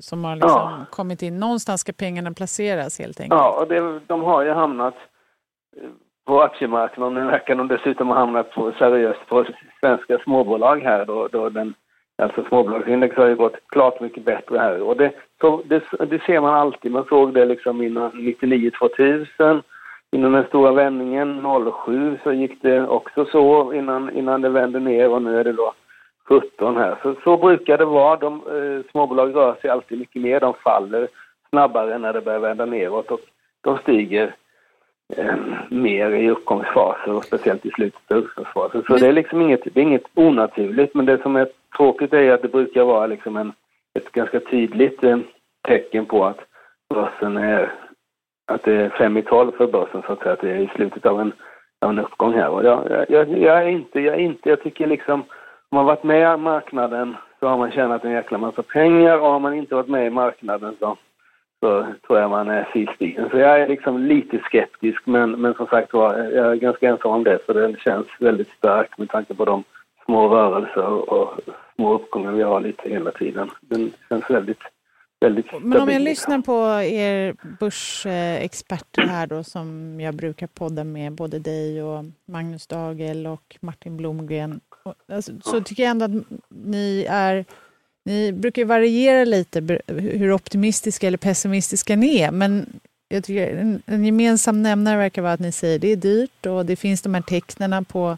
som 0.00 0.24
har 0.24 0.36
liksom 0.36 0.50
ja. 0.50 0.86
kommit 0.90 1.22
in. 1.22 1.40
Någonstans 1.40 1.80
ska 1.80 1.92
pengarna 1.92 2.32
placeras 2.32 2.98
helt 2.98 3.20
enkelt. 3.20 3.40
Ja, 3.40 3.60
och 3.60 3.68
det, 3.68 4.00
de 4.06 4.22
har 4.22 4.42
ju 4.42 4.50
hamnat 4.50 4.94
på 6.26 6.42
aktiemarknaden. 6.42 7.14
Nu 7.14 7.30
verkar 7.30 7.54
de 7.54 7.68
dessutom 7.68 8.08
ha 8.08 8.14
hamnat 8.14 8.50
på, 8.50 8.72
seriöst 8.78 9.26
på 9.28 9.44
svenska 9.80 10.18
småbolag 10.18 10.80
här 10.82 11.04
då, 11.04 11.28
då 11.32 11.48
den, 11.48 11.74
alltså 12.22 12.44
småbolagsindex 12.48 13.16
har 13.16 13.26
ju 13.26 13.36
gått 13.36 13.56
klart 13.68 14.00
mycket 14.00 14.24
bättre 14.24 14.58
här. 14.58 14.82
Och 14.82 14.96
det, 14.96 15.12
så, 15.40 15.62
det, 15.64 15.82
det 16.10 16.22
ser 16.22 16.40
man 16.40 16.54
alltid. 16.54 16.92
Man 16.92 17.04
såg 17.08 17.34
det 17.34 17.44
liksom 17.44 17.82
innan 17.82 18.12
99-2000, 18.12 19.62
innan 20.12 20.32
den 20.32 20.46
stora 20.46 20.72
vändningen 20.72 21.44
07 21.84 22.18
så 22.22 22.32
gick 22.32 22.62
det 22.62 22.86
också 22.86 23.24
så 23.24 23.72
innan, 23.72 24.16
innan 24.16 24.40
det 24.40 24.48
vände 24.48 24.80
ner 24.80 25.10
och 25.10 25.22
nu 25.22 25.40
är 25.40 25.44
det 25.44 25.52
då 25.52 25.72
17 26.28 26.76
här. 26.76 26.96
Så, 27.02 27.14
så 27.24 27.36
brukar 27.36 27.78
det 27.78 27.84
vara. 27.84 28.16
De, 28.16 28.34
eh, 28.34 28.90
småbolag 28.90 29.36
rör 29.36 29.54
sig 29.54 29.70
alltid 29.70 29.98
mycket 29.98 30.22
mer. 30.22 30.40
De 30.40 30.54
faller 30.54 31.08
snabbare 31.48 31.98
när 31.98 32.12
det 32.12 32.20
börjar 32.20 32.40
vända 32.40 32.64
neråt 32.66 33.10
och 33.10 33.20
de 33.60 33.78
stiger 33.78 34.34
eh, 35.16 35.36
mer 35.68 36.10
i 36.10 36.30
uppgångsfaser 36.30 37.12
och 37.12 37.24
speciellt 37.24 37.66
i 37.66 37.70
slutet 37.70 38.12
av 38.12 38.18
uppgångsfasen. 38.18 38.82
Så 38.86 38.96
det 38.96 39.06
är 39.06 39.12
liksom 39.12 39.40
inget, 39.40 39.64
det 39.74 39.80
är 39.80 39.84
inget 39.84 40.08
onaturligt 40.14 40.94
men 40.94 41.06
det 41.06 41.22
som 41.22 41.36
är 41.36 41.48
tråkigt 41.76 42.12
är 42.12 42.32
att 42.32 42.42
det 42.42 42.48
brukar 42.48 42.84
vara 42.84 43.06
liksom 43.06 43.36
en, 43.36 43.52
ett 43.94 44.12
ganska 44.12 44.40
tydligt 44.40 45.04
eh, 45.04 45.18
tecken 45.68 46.06
på 46.06 46.24
att 46.24 46.40
börsen 46.94 47.36
är, 47.36 47.72
att 48.48 48.62
det 48.62 48.72
är 48.72 48.88
fem 48.88 49.16
i 49.16 49.22
tolv 49.22 49.52
för 49.52 49.66
börsen 49.66 50.02
så 50.06 50.12
att 50.12 50.18
säga, 50.18 50.32
att 50.32 50.40
det 50.40 50.50
är 50.50 50.60
i 50.60 50.70
slutet 50.74 51.06
av 51.06 51.20
en, 51.20 51.32
av 51.80 51.90
en 51.90 51.98
uppgång 51.98 52.34
här. 52.34 52.48
Och 52.48 52.64
jag, 52.64 53.06
jag, 53.08 53.28
jag, 53.38 53.62
är 53.62 53.68
inte, 53.68 54.00
jag 54.00 54.14
är 54.14 54.18
inte, 54.20 54.48
jag 54.48 54.62
tycker 54.62 54.86
liksom, 54.86 55.20
om 55.70 55.76
man 55.76 55.84
varit 55.84 56.04
med 56.04 56.34
i 56.34 56.36
marknaden 56.36 57.16
så 57.40 57.48
har 57.48 57.58
man 57.58 57.70
tjänat 57.70 58.04
en 58.04 58.10
jäkla 58.10 58.38
massa 58.38 58.62
pengar 58.62 59.18
och 59.18 59.30
har 59.30 59.38
man 59.38 59.54
inte 59.54 59.74
varit 59.74 59.88
med 59.88 60.06
i 60.06 60.10
marknaden 60.10 60.76
så 60.78 60.96
så 61.60 61.86
tror 62.06 62.18
jag 62.18 62.30
man 62.30 62.48
är 62.48 62.68
filstigen. 62.72 63.30
Så 63.30 63.38
jag 63.38 63.60
är 63.60 63.68
liksom 63.68 63.98
lite 63.98 64.38
skeptisk 64.38 65.06
men, 65.06 65.30
men 65.30 65.54
som 65.54 65.66
sagt 65.66 65.92
var, 65.92 66.18
jag 66.18 66.52
är 66.52 66.54
ganska 66.54 66.88
ensam 66.88 67.10
om 67.10 67.24
det 67.24 67.38
för 67.46 67.54
det 67.54 67.80
känns 67.80 68.06
väldigt 68.18 68.48
starkt 68.48 68.98
med 68.98 69.08
tanke 69.08 69.34
på 69.34 69.44
de 69.44 69.64
små 70.04 70.28
rörelser 70.28 71.12
och 71.12 71.40
små 71.74 71.94
uppgångar 71.94 72.32
vi 72.32 72.42
har 72.42 72.60
lite 72.60 72.88
hela 72.88 73.10
tiden. 73.10 73.50
Den 73.60 73.92
känns 74.08 74.30
väldigt, 74.30 74.62
väldigt 75.20 75.46
Men 75.62 75.80
om 75.80 75.88
jag 75.88 76.02
lyssnar 76.02 76.38
på 76.38 76.82
er 76.82 77.34
börsexperter 77.60 79.02
här 79.02 79.26
då 79.26 79.44
som 79.44 80.00
jag 80.00 80.14
brukar 80.14 80.46
podda 80.46 80.84
med, 80.84 81.12
både 81.12 81.38
dig 81.38 81.82
och 81.82 82.04
Magnus 82.26 82.66
Dagel 82.66 83.26
och 83.26 83.56
Martin 83.60 83.96
Blomgren, 83.96 84.60
alltså, 85.12 85.32
så 85.44 85.60
tycker 85.60 85.82
jag 85.82 85.90
ändå 85.90 86.04
att 86.04 86.24
ni 86.48 87.06
är 87.08 87.44
ni 88.04 88.32
brukar 88.32 88.64
variera 88.64 89.24
lite 89.24 89.80
hur 89.86 90.32
optimistiska 90.32 91.06
eller 91.06 91.18
pessimistiska 91.18 91.96
ni 91.96 92.18
är, 92.18 92.30
men 92.30 92.80
jag 93.08 93.24
tycker 93.24 93.56
en, 93.56 93.82
en 93.86 94.04
gemensam 94.04 94.62
nämnare 94.62 94.96
verkar 94.96 95.22
vara 95.22 95.32
att 95.32 95.40
ni 95.40 95.52
säger 95.52 95.74
att 95.74 95.80
det 95.80 95.92
är 95.92 95.96
dyrt 95.96 96.46
och 96.46 96.66
det 96.66 96.76
finns 96.76 97.02
de 97.02 97.14
här 97.14 97.22
tecknen 97.22 97.84
på 97.84 98.16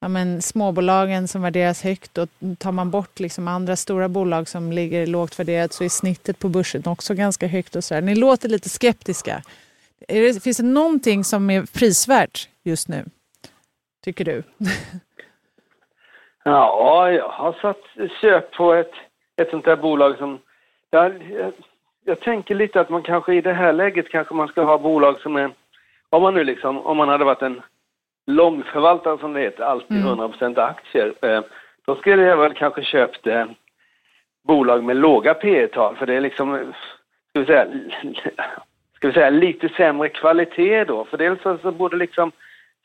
ja, 0.00 0.08
men, 0.08 0.42
småbolagen 0.42 1.28
som 1.28 1.42
värderas 1.42 1.82
högt 1.82 2.18
och 2.18 2.28
tar 2.58 2.72
man 2.72 2.90
bort 2.90 3.20
liksom 3.20 3.48
andra 3.48 3.76
stora 3.76 4.08
bolag 4.08 4.48
som 4.48 4.72
ligger 4.72 5.06
lågt 5.06 5.38
värderat 5.38 5.72
så 5.72 5.84
är 5.84 5.88
snittet 5.88 6.38
på 6.38 6.48
börsen 6.48 6.82
också 6.86 7.14
ganska 7.14 7.46
högt. 7.46 7.76
och 7.76 7.84
så 7.84 7.94
där. 7.94 8.00
Ni 8.00 8.14
låter 8.14 8.48
lite 8.48 8.68
skeptiska. 8.68 9.42
Det, 10.08 10.42
finns 10.42 10.56
det 10.56 10.62
någonting 10.62 11.24
som 11.24 11.50
är 11.50 11.78
prisvärt 11.78 12.48
just 12.62 12.88
nu, 12.88 13.04
tycker 14.04 14.24
du? 14.24 14.42
Ja, 16.44 17.10
jag 17.10 17.28
har 17.28 17.52
satt 17.52 18.10
köp 18.20 18.52
på 18.52 18.74
ett 18.74 18.92
ett 19.40 19.50
sånt 19.50 19.64
där 19.64 19.76
bolag 19.76 20.18
som... 20.18 20.38
Jag, 20.90 21.12
jag 22.04 22.20
tänker 22.20 22.54
lite 22.54 22.80
att 22.80 22.90
man 22.90 23.02
kanske 23.02 23.34
i 23.34 23.40
det 23.40 23.52
här 23.52 23.72
läget 23.72 24.08
kanske 24.08 24.34
man 24.34 24.48
ska 24.48 24.62
ha 24.62 24.78
bolag 24.78 25.20
som 25.20 25.36
är... 25.36 25.50
Om 26.10 26.22
man 26.22 26.34
nu 26.34 26.44
liksom, 26.44 26.78
om 26.78 26.96
man 26.96 27.08
hade 27.08 27.24
varit 27.24 27.42
en 27.42 27.62
långförvaltare 28.30 29.18
som 29.18 29.32
det 29.32 29.40
heter, 29.40 29.64
alltid 29.64 29.96
mm. 29.96 30.20
100% 30.20 30.60
aktier, 30.60 31.14
eh, 31.22 31.40
då 31.86 31.96
skulle 31.96 32.22
jag 32.22 32.36
väl 32.36 32.54
kanske 32.54 32.82
köpt 32.82 33.26
eh, 33.26 33.44
bolag 34.42 34.84
med 34.84 34.96
låga 34.96 35.34
P 35.34 35.66
tal 35.66 35.96
för 35.96 36.06
det 36.06 36.14
är 36.14 36.20
liksom, 36.20 36.72
ska 37.30 37.40
vi 37.40 37.46
säga, 37.46 37.66
ska 38.96 39.08
vi 39.08 39.14
säga 39.14 39.30
lite 39.30 39.68
sämre 39.68 40.08
kvalitet 40.08 40.84
då. 40.84 41.04
För 41.04 41.18
dels 41.18 41.42
så, 41.42 41.58
så 41.58 41.72
borde 41.72 41.96
liksom, 41.96 42.32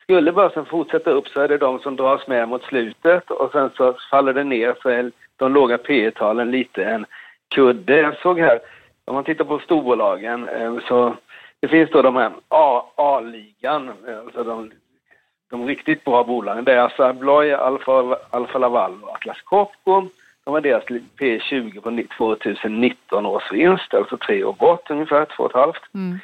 skulle 0.02 0.32
börsen 0.32 0.64
fortsätta 0.64 1.10
upp 1.10 1.28
så 1.28 1.40
är 1.40 1.48
det 1.48 1.58
de 1.58 1.78
som 1.78 1.96
dras 1.96 2.26
med 2.26 2.48
mot 2.48 2.62
slutet 2.62 3.30
och 3.30 3.52
sen 3.52 3.70
så 3.76 3.96
faller 4.10 4.32
det 4.32 4.44
ner 4.44 4.74
så 4.82 4.88
är 4.88 5.12
de 5.36 5.52
låga 5.52 5.78
P 5.78 6.10
talen 6.10 6.50
lite 6.50 6.84
en 6.84 7.06
kudde. 7.54 7.96
Jag 7.96 8.16
såg 8.16 8.38
här, 8.38 8.60
om 9.04 9.14
man 9.14 9.24
tittar 9.24 9.44
på 9.44 9.58
storbolagen 9.58 10.48
eh, 10.48 10.78
så 10.88 11.16
det 11.60 11.68
finns 11.68 11.90
då 11.90 12.02
de 12.02 12.16
här 12.16 12.32
A-ligan, 12.96 13.92
alltså 14.24 14.44
de, 14.44 14.70
de 15.50 15.66
riktigt 15.66 16.04
bra 16.04 16.24
bolagen. 16.24 16.64
Det 16.64 16.72
är 16.72 16.78
alltså 16.78 17.02
Abloy, 17.02 17.52
Alfa, 17.52 18.18
Alfa 18.30 18.58
Laval 18.58 18.98
och 19.02 19.14
Atlas 19.14 19.42
Copco. 19.42 20.08
De 20.44 20.54
har 20.54 20.60
deras 20.60 20.84
P20 20.84 21.80
på 21.80 22.34
2019 22.34 23.26
års 23.26 23.52
vinst, 23.52 23.94
alltså 23.94 24.16
tre 24.16 24.44
år 24.44 24.52
bort 24.52 24.90
ungefär, 24.90 25.24
två 25.24 25.44
och 25.44 25.50
ett 25.50 25.56
halvt. 25.56 25.82
Mm. 25.94 26.18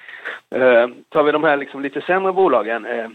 Eh, 0.51 0.97
tar 1.09 1.23
vi 1.23 1.33
de 1.33 1.45
här 1.45 1.57
liksom 1.57 1.83
lite 1.83 2.01
sämre 2.01 2.33
bolagen, 2.33 2.87
eh, 2.87 3.11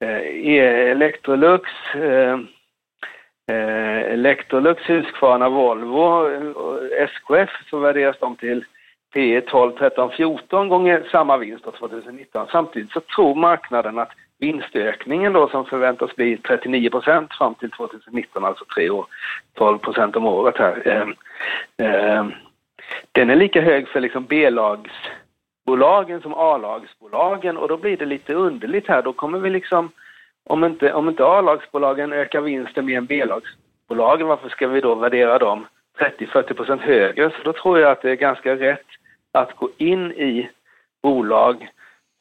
eh, 0.00 0.90
Electrolux, 0.90 1.70
eh, 1.94 2.38
eh, 3.50 4.12
Electrolux, 4.12 4.82
Husqvarna, 4.82 5.48
Volvo, 5.48 6.28
SKF 7.08 7.50
så 7.70 7.78
värderas 7.78 8.16
de 8.20 8.36
till 8.36 8.64
P 9.14 9.40
12, 9.40 9.72
13, 9.78 10.10
14 10.10 10.68
gånger 10.68 11.08
samma 11.10 11.36
vinst 11.36 11.64
2019. 11.64 12.46
Samtidigt 12.52 12.92
så 12.92 13.00
tror 13.00 13.34
marknaden 13.34 13.98
att 13.98 14.12
vinstökningen 14.42 15.32
då 15.32 15.48
som 15.48 15.64
förväntas 15.64 16.16
bli 16.16 16.36
39 16.36 16.90
procent 16.90 17.34
fram 17.34 17.54
till 17.54 17.70
2019, 17.70 18.44
alltså 18.44 18.64
tre 18.64 18.90
år, 18.90 19.06
12 19.54 19.78
procent 19.78 20.16
om 20.16 20.26
året 20.26 20.58
här. 20.58 20.82
Eh, 20.84 21.08
eh, 21.86 22.26
den 23.12 23.30
är 23.30 23.36
lika 23.36 23.60
hög 23.60 23.88
för 23.88 24.00
liksom 24.00 24.24
B-lagsbolagen 24.24 26.20
som 26.20 26.34
A-lagsbolagen 26.34 27.56
och 27.56 27.68
då 27.68 27.76
blir 27.76 27.96
det 27.96 28.04
lite 28.04 28.34
underligt 28.34 28.88
här. 28.88 29.02
Då 29.02 29.12
kommer 29.12 29.38
vi 29.38 29.50
liksom 29.50 29.90
om 30.44 30.64
inte, 30.64 30.92
om 30.92 31.08
inte 31.08 31.24
A-lagsbolagen 31.24 32.12
ökar 32.12 32.40
vinsten 32.40 32.84
mer 32.84 32.98
än 32.98 33.06
B-lagsbolagen, 33.06 34.26
varför 34.26 34.48
ska 34.48 34.68
vi 34.68 34.80
då 34.80 34.94
värdera 34.94 35.38
dem 35.38 35.66
30-40 35.98 36.52
procent 36.54 36.80
högre? 36.80 37.30
Så 37.30 37.42
då 37.44 37.52
tror 37.52 37.78
jag 37.78 37.90
att 37.90 38.02
det 38.02 38.10
är 38.10 38.16
ganska 38.16 38.56
rätt 38.56 38.86
att 39.32 39.56
gå 39.56 39.68
in 39.78 40.12
i 40.12 40.50
bolag 41.02 41.68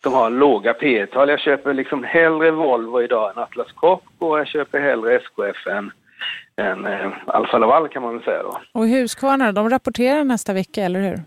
som 0.03 0.13
har 0.13 0.29
låga 0.29 0.73
P 0.73 1.05
tal 1.07 1.29
Jag 1.29 1.39
köper 1.39 1.73
liksom 1.73 2.03
hellre 2.03 2.51
Volvo 2.51 3.01
idag 3.01 3.31
än 3.31 3.43
Atlas 3.43 3.71
Copco 3.71 4.25
och 4.27 4.39
jag 4.39 4.47
köper 4.47 4.79
hellre 4.79 5.15
SKF 5.15 5.67
än, 5.67 5.91
än 6.57 6.85
eh, 6.85 7.11
Alfa 7.27 7.57
Laval 7.57 7.89
kan 7.89 8.01
man 8.01 8.13
väl 8.15 8.23
säga 8.23 8.43
då. 8.43 8.61
Och 8.73 8.87
Husqvarna, 8.87 9.51
de 9.51 9.69
rapporterar 9.69 10.23
nästa 10.23 10.53
vecka, 10.53 10.81
eller 10.83 10.99
hur? 10.99 11.17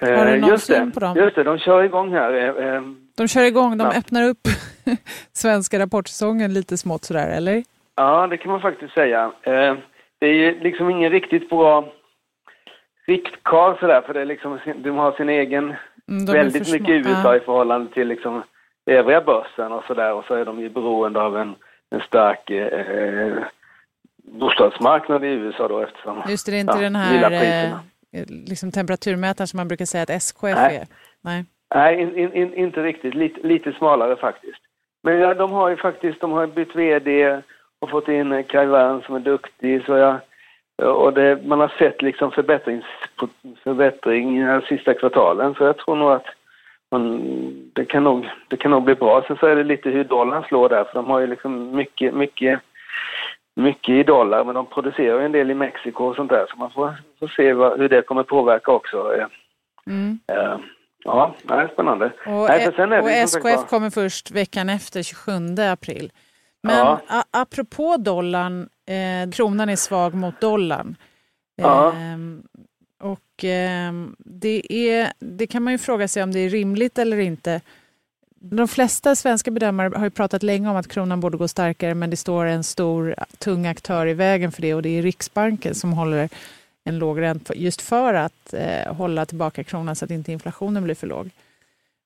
Har 0.00 0.24
du 0.26 0.32
Eh, 0.34 0.40
någon 0.40 0.50
just 0.50 0.66
syn 0.66 0.86
det, 0.86 0.92
på 0.94 1.00
dem? 1.00 1.16
Just 1.16 1.36
det, 1.36 1.42
de 1.42 1.58
kör 1.58 1.82
igång 1.82 2.12
här. 2.12 2.32
eh, 2.32 2.66
eh, 2.74 2.82
De 3.16 3.28
kör 3.28 3.42
igång, 3.44 3.78
de 3.78 3.84
Ja. 3.84 3.98
öppnar 3.98 4.28
upp 4.28 4.38
svenska 5.32 5.78
rapportsäsongen 5.78 6.54
lite 6.54 6.76
smått 6.78 7.04
sådär, 7.04 7.28
eller? 7.36 7.62
Ja, 7.96 8.26
det 8.26 8.36
kan 8.36 8.50
man 8.50 8.60
faktiskt 8.60 8.94
säga. 8.94 9.32
Eh, 9.42 9.74
det 10.18 10.26
är 10.26 10.34
ju 10.34 10.60
liksom 10.60 10.90
ingen 10.90 11.10
riktigt 11.12 11.48
bra 11.50 11.92
riktkarl 13.06 13.78
sådär, 13.80 14.00
för 14.06 14.14
det 14.14 14.20
är 14.20 14.24
liksom, 14.24 14.58
de 14.76 14.90
har 14.90 15.12
sin 15.12 15.28
egen, 15.28 15.74
Mm, 16.10 16.24
väldigt 16.24 16.72
mycket 16.72 17.04
små. 17.04 17.12
USA 17.12 17.36
i 17.36 17.40
förhållande 17.40 17.92
till 17.92 18.08
liksom 18.08 18.42
övriga 18.86 19.20
börsen 19.20 19.72
och 19.72 19.84
sådär, 19.84 20.12
och 20.12 20.24
så 20.24 20.34
är 20.34 20.44
de 20.44 20.60
ju 20.60 20.68
beroende 20.68 21.20
av 21.20 21.36
en, 21.36 21.54
en 21.90 22.00
stark 22.00 22.50
eh, 22.50 23.44
bostadsmarknad 24.24 25.24
i 25.24 25.28
USA 25.28 25.68
då 25.68 25.80
eftersom... 25.80 26.22
Just 26.28 26.46
det, 26.46 26.52
det 26.52 26.58
är 26.58 26.60
inte 26.60 26.76
ja, 26.76 26.82
den 26.82 26.96
här 26.96 27.72
eh, 28.12 28.26
liksom 28.28 28.72
temperaturmätaren 28.72 29.48
som 29.48 29.56
man 29.56 29.68
brukar 29.68 29.84
säga 29.84 30.02
att 30.02 30.10
SKF 30.10 30.42
Nej. 30.42 30.76
är. 30.76 30.86
Nej. 31.20 31.44
Nej, 31.74 32.00
in, 32.00 32.16
in, 32.16 32.32
in, 32.32 32.54
inte 32.54 32.82
riktigt. 32.82 33.14
Lite, 33.14 33.46
lite 33.46 33.72
smalare 33.72 34.16
faktiskt. 34.16 34.60
Men 35.02 35.18
ja, 35.18 35.34
de 35.34 35.52
har 35.52 35.68
ju 35.70 35.76
faktiskt 35.76 36.20
de 36.20 36.32
har 36.32 36.46
bytt 36.46 36.76
VD 36.76 37.42
och 37.80 37.90
fått 37.90 38.08
in 38.08 38.44
Kaj 38.44 38.66
Wern 38.66 39.02
som 39.02 39.14
är 39.14 39.20
duktig. 39.20 39.84
Så 39.84 39.96
jag, 39.96 40.20
och 40.82 41.12
det, 41.12 41.46
man 41.46 41.60
har 41.60 41.68
sett 41.78 42.02
liksom 42.02 42.30
förbättrings, 42.30 42.84
förbättringar 43.64 44.60
sista 44.68 44.94
kvartalen. 44.94 45.54
Så 45.54 45.64
jag 45.64 45.76
tror 45.78 45.96
nog 45.96 46.10
att 46.12 46.26
man, 46.90 47.20
det, 47.72 47.84
kan 47.84 48.04
nog, 48.04 48.28
det 48.48 48.56
kan 48.56 48.70
nog 48.70 48.82
bli 48.84 48.94
bra. 48.94 49.24
Sen 49.26 49.36
så 49.36 49.46
är 49.46 49.56
det 49.56 49.64
lite 49.64 49.90
hur 49.90 50.04
dollarn 50.04 50.44
slår 50.48 50.68
där. 50.68 50.84
För 50.84 50.94
de 50.94 51.06
har 51.06 51.20
ju 51.20 51.26
liksom 51.26 51.76
mycket, 51.76 52.14
mycket, 52.14 52.60
mycket 53.56 53.88
i 53.94 54.02
dollar. 54.02 54.44
Men 54.44 54.54
de 54.54 54.66
producerar 54.66 55.18
ju 55.18 55.24
en 55.24 55.32
del 55.32 55.50
i 55.50 55.54
Mexiko 55.54 56.04
och 56.04 56.16
sånt 56.16 56.30
där. 56.30 56.46
Så 56.50 56.56
man 56.56 56.70
får, 56.70 56.94
får 57.18 57.28
se 57.28 57.52
vad, 57.52 57.80
hur 57.80 57.88
det 57.88 58.02
kommer 58.02 58.22
påverka 58.22 58.70
också. 58.72 59.12
Mm. 59.86 60.18
eh, 60.32 60.56
Ja, 61.04 61.34
det 61.42 61.54
är 61.54 61.68
spännande. 61.68 62.06
Och, 62.06 62.48
Nej, 62.48 62.60
för 62.64 62.72
sen 62.72 62.92
är 62.92 63.00
och 63.00 63.06
det 63.08 63.26
sagt 63.26 63.44
SKF 63.46 63.56
var- 63.56 63.66
kommer 63.66 63.90
först 63.90 64.30
veckan 64.30 64.68
efter, 64.68 65.02
27 65.02 65.32
april. 65.72 66.10
Men 66.62 66.76
Ja. 66.76 67.00
apropå 67.30 67.96
dollarn, 67.98 68.68
eh, 68.86 69.30
kronan 69.30 69.68
är 69.68 69.76
svag 69.76 70.14
mot 70.14 70.40
dollarn. 70.40 70.96
Ja. 71.56 71.92
Ehm, 71.92 72.42
och 73.00 73.44
ehm, 73.44 74.16
det, 74.18 74.72
är, 74.72 75.12
det 75.18 75.46
kan 75.46 75.62
man 75.62 75.72
ju 75.72 75.78
fråga 75.78 76.08
sig 76.08 76.22
om 76.22 76.32
det 76.32 76.40
är 76.40 76.50
rimligt 76.50 76.98
eller 76.98 77.18
inte. 77.18 77.60
De 78.44 78.68
flesta 78.68 79.16
svenska 79.16 79.50
bedömare 79.50 79.92
har 79.96 80.04
ju 80.04 80.10
pratat 80.10 80.42
länge 80.42 80.68
om 80.68 80.76
att 80.76 80.88
kronan 80.88 81.20
borde 81.20 81.38
gå 81.38 81.48
starkare 81.48 81.94
men 81.94 82.10
det 82.10 82.16
står 82.16 82.44
en 82.44 82.64
stor 82.64 83.14
tung 83.38 83.66
aktör 83.66 84.06
i 84.06 84.14
vägen 84.14 84.52
för 84.52 84.62
det 84.62 84.74
och 84.74 84.82
det 84.82 84.98
är 84.98 85.02
Riksbanken 85.02 85.74
som 85.74 85.92
håller 85.92 86.28
en 86.84 86.98
låg 86.98 87.20
ränta 87.20 87.54
just 87.54 87.82
för 87.82 88.14
att 88.14 88.54
eh, 88.54 88.94
hålla 88.94 89.26
tillbaka 89.26 89.64
kronan 89.64 89.96
så 89.96 90.04
att 90.04 90.10
inte 90.10 90.32
inflationen 90.32 90.84
blir 90.84 90.94
för 90.94 91.06
låg. 91.06 91.30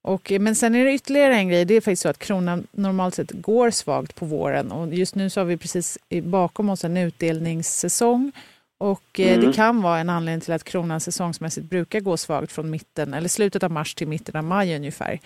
Och, 0.06 0.32
eh, 0.32 0.40
men 0.40 0.54
sen 0.54 0.74
är 0.74 0.84
det 0.84 0.92
ytterligare 0.94 1.34
en 1.36 1.48
grej, 1.48 1.64
det 1.64 1.74
är 1.74 1.80
faktiskt 1.80 2.02
så 2.02 2.08
att 2.08 2.18
kronan 2.18 2.66
normalt 2.72 3.14
sett 3.14 3.30
går 3.30 3.70
svagt 3.70 4.14
på 4.14 4.26
våren 4.26 4.72
och 4.72 4.94
just 4.94 5.14
nu 5.14 5.30
så 5.30 5.40
har 5.40 5.44
vi 5.44 5.56
precis 5.56 5.98
bakom 6.22 6.68
oss 6.70 6.84
en 6.84 6.96
utdelningssäsong 6.96 8.32
och 8.78 9.20
eh, 9.20 9.34
Mm. 9.34 9.46
det 9.46 9.52
kan 9.52 9.82
vara 9.82 9.98
en 9.98 10.10
anledning 10.10 10.40
till 10.40 10.52
att 10.54 10.64
kronan 10.64 11.00
säsongsmässigt 11.00 11.70
brukar 11.70 12.00
gå 12.00 12.16
svagt 12.16 12.52
från 12.52 12.70
mitten 12.70 13.14
eller 13.14 13.28
slutet 13.28 13.62
av 13.62 13.70
mars 13.70 13.94
till 13.94 14.08
mitten 14.08 14.36
av 14.36 14.44
maj 14.44 14.76
ungefär. 14.76 15.20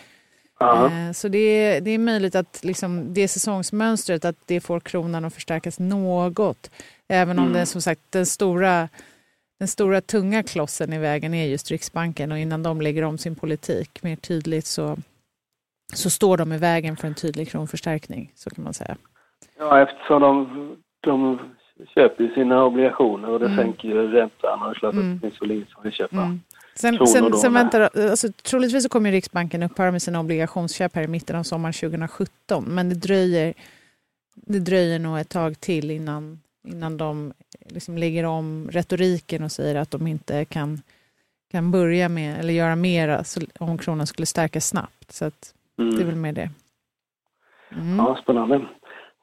Ja. 0.61 0.87
Eh, 0.87 1.13
Så 1.13 1.29
det 1.29 1.39
är, 1.39 1.81
det 1.81 1.91
är 1.91 1.99
möjligt 1.99 2.35
att 2.35 2.61
liksom 2.65 3.15
det 3.15 3.29
säsongsmönstret 3.29 4.25
att 4.25 4.37
det 4.47 4.61
får 4.61 4.81
kronan 4.81 5.25
att 5.25 5.35
förstärkas 5.35 5.79
något. 5.79 6.71
Även 7.09 7.39
om 7.39 7.45
Mm. 7.47 7.59
det 7.59 7.67
som 7.67 7.83
sagt 7.83 8.01
den 8.11 8.27
stora, 8.27 8.89
den 9.61 9.69
stora 9.69 10.01
tunga 10.01 10.43
klossen 10.43 10.93
i 10.93 10.99
vägen 10.99 11.35
är 11.35 11.47
just 11.47 11.71
Riksbanken 11.71 12.33
och 12.33 12.39
innan 12.39 12.63
de 12.63 12.81
lägger 12.81 13.03
om 13.03 13.19
sin 13.19 13.35
politik 13.35 14.03
mer 14.03 14.17
tydligt 14.17 14.67
så, 14.67 14.97
så 15.95 16.11
står 16.11 16.37
de 16.37 16.53
i 16.53 16.59
vägen 16.59 16.97
för 16.97 17.09
en 17.09 17.15
tydlig 17.15 17.49
kronförstärkning. 17.49 18.33
Så 18.35 18.51
kan 18.51 18.65
man 18.65 18.75
säga. 18.75 18.97
ja, 19.59 19.83
eftersom 19.83 20.21
de, 20.23 20.77
de 21.01 21.39
köper 21.95 22.29
sina 22.35 22.65
obligationer 22.65 23.29
och 23.29 23.39
det 23.41 23.47
Mm. 23.47 23.59
sänker 23.59 23.89
ju 23.89 24.07
räntan 24.09 24.63
och 24.63 24.75
det 24.81 24.87
är 24.87 24.91
Mm. 24.93 25.21
finns 25.21 25.43
väl 25.43 25.51
ingen 25.51 25.67
som 25.67 25.83
vill 25.83 25.93
köpa. 25.93 26.17
Mm. 26.17 26.41
Sen, 26.75 27.07
sen, 27.07 27.33
sen 27.33 27.53
väntar, 27.55 27.81
alltså, 27.81 28.29
troligtvis 28.33 28.83
så 28.83 28.89
kommer 28.89 29.13
Riksbanken 29.13 29.63
upphöra 29.63 29.91
med 29.91 30.03
sina 30.03 30.21
obligationsköp 30.21 30.95
här 30.95 31.03
i 31.03 31.07
mitten 31.09 31.37
av 31.37 31.43
sommaren 31.43 31.73
2017. 31.73 32.65
Men 32.65 32.89
det 32.89 32.95
dröjer, 32.95 33.55
det 34.35 34.59
dröjer 34.59 34.99
nog 34.99 35.19
ett 35.19 35.29
tag 35.29 35.61
till 35.61 35.91
innan, 35.91 36.41
innan 36.65 36.97
de 36.97 37.33
liksom 37.71 37.99
lägger 37.99 38.25
om 38.25 38.69
retoriken 38.73 39.43
och 39.45 39.53
säger 39.53 39.75
att 39.75 39.91
de 39.91 40.07
inte 40.07 40.45
kan, 40.45 40.83
kan 41.53 41.71
börja 41.71 42.09
med 42.09 42.39
eller 42.41 42.53
göra 42.53 42.77
mera 42.77 43.25
om 43.59 43.79
kronan 43.79 44.07
skulle 44.07 44.27
stärkas 44.27 44.69
snabbt. 44.69 45.13
Så 45.13 45.25
att, 45.25 45.55
Mm. 45.79 45.95
det 45.97 46.03
är 46.03 46.07
väl 46.07 46.17
mer 46.17 46.33
det. 46.33 46.51
Mm. 47.73 47.97
Ja, 47.99 48.19
spännande. 48.23 48.69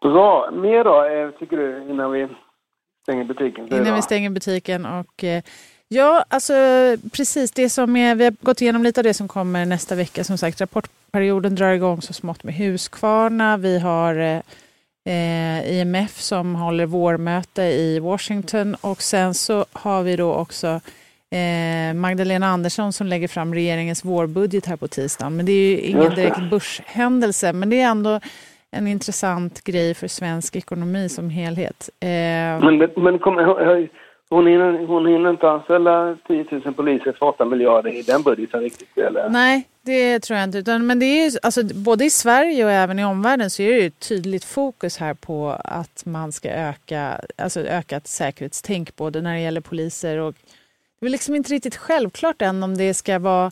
Bra. 0.01 0.51
Mer 0.51 0.83
då, 0.83 1.03
eh, 1.05 1.39
tycker 1.39 1.57
du, 1.57 1.89
innan 1.91 2.11
vi 2.11 2.27
stänger 3.03 3.23
butiken? 3.23 3.73
Innan 3.73 3.95
vi 3.95 4.01
stänger 4.01 4.29
butiken. 4.29 4.85
Och, 4.85 5.23
eh, 5.23 5.43
ja, 5.87 6.25
alltså 6.29 6.53
precis 7.13 7.51
det 7.51 7.69
som 7.69 7.95
är, 7.95 8.15
vi 8.15 8.23
har 8.23 8.33
gått 8.41 8.61
igenom 8.61 8.83
lite 8.83 8.99
av 8.99 9.03
det 9.03 9.13
som 9.13 9.27
kommer 9.27 9.65
nästa 9.65 9.95
vecka. 9.95 10.23
Som 10.23 10.37
sagt, 10.37 10.61
rapportperioden 10.61 11.55
drar 11.55 11.71
igång 11.73 12.01
så 12.01 12.13
smått 12.13 12.43
med 12.43 12.53
Husqvarna. 12.53 13.57
Vi 13.57 13.79
har 13.79 14.41
eh, 15.07 15.71
IMF 15.79 16.19
som 16.19 16.55
håller 16.55 16.85
vårmöte 16.85 17.61
i 17.63 17.99
Washington 17.99 18.75
och 18.81 19.01
sen 19.01 19.33
så 19.33 19.65
har 19.73 20.03
vi 20.03 20.15
då 20.15 20.33
också 20.33 20.67
eh, 21.31 21.93
Magdalena 21.95 22.47
Andersson 22.47 22.93
som 22.93 23.07
lägger 23.07 23.27
fram 23.27 23.53
regeringens 23.53 24.05
vårbudget 24.05 24.65
här 24.65 24.75
på 24.75 24.87
tisdagen. 24.87 25.35
Men 25.37 25.45
det 25.45 25.51
är 25.51 25.69
ju 25.71 25.77
ingen 25.79 26.15
direkt 26.15 26.49
börshändelse, 26.49 27.53
men 27.53 27.69
det 27.69 27.81
är 27.81 27.87
ändå 27.89 28.19
en 28.71 28.87
intressant 28.87 29.63
grej 29.63 29.93
för 29.93 30.07
svensk 30.07 30.55
ekonomi 30.55 31.09
som 31.09 31.29
helhet. 31.29 31.89
Eh, 31.99 32.07
Men, 32.09 32.79
det- 32.79 32.97
men 32.97 33.19
kom, 33.19 33.35
hon, 34.29 34.47
hinner, 34.47 34.85
hon 34.85 35.05
hinner 35.05 35.29
inte 35.29 35.49
anställa 35.49 36.17
10 36.27 36.45
000 36.51 36.73
poliser 36.73 37.11
för 37.11 37.25
8 37.25 37.45
miljarder 37.45 37.89
i 37.89 38.01
den 38.01 38.23
budgeten 38.23 38.61
riktigt, 38.61 38.97
eller? 38.97 39.29
Nej, 39.29 39.67
det 39.81 40.19
tror 40.19 40.39
jag 40.39 40.43
inte. 40.43 40.57
Utan, 40.57 40.87
men 40.87 40.99
det 40.99 41.05
är 41.05 41.29
ju, 41.29 41.37
alltså, 41.43 41.63
både 41.63 42.05
i 42.05 42.09
Sverige 42.09 42.65
och 42.65 42.71
även 42.71 42.99
i 42.99 43.05
omvärlden 43.05 43.49
så 43.49 43.61
är 43.61 43.67
det 43.67 43.79
ju 43.79 43.87
ett 43.87 43.99
tydligt 43.99 44.45
fokus 44.45 44.97
här 44.97 45.13
på 45.13 45.57
att 45.63 46.05
man 46.05 46.31
ska 46.31 46.49
öka, 46.49 47.21
alltså 47.35 47.59
ökat 47.59 48.07
säkerhetstänk 48.07 48.95
både 48.95 49.21
när 49.21 49.33
det 49.33 49.39
gäller 49.39 49.61
poliser 49.61 50.17
och 50.17 50.35
det 50.99 51.05
är 51.05 51.09
liksom 51.09 51.35
inte 51.35 51.53
riktigt 51.53 51.75
självklart 51.75 52.41
än 52.41 52.63
om 52.63 52.77
det 52.77 52.93
ska 52.93 53.19
vara 53.19 53.51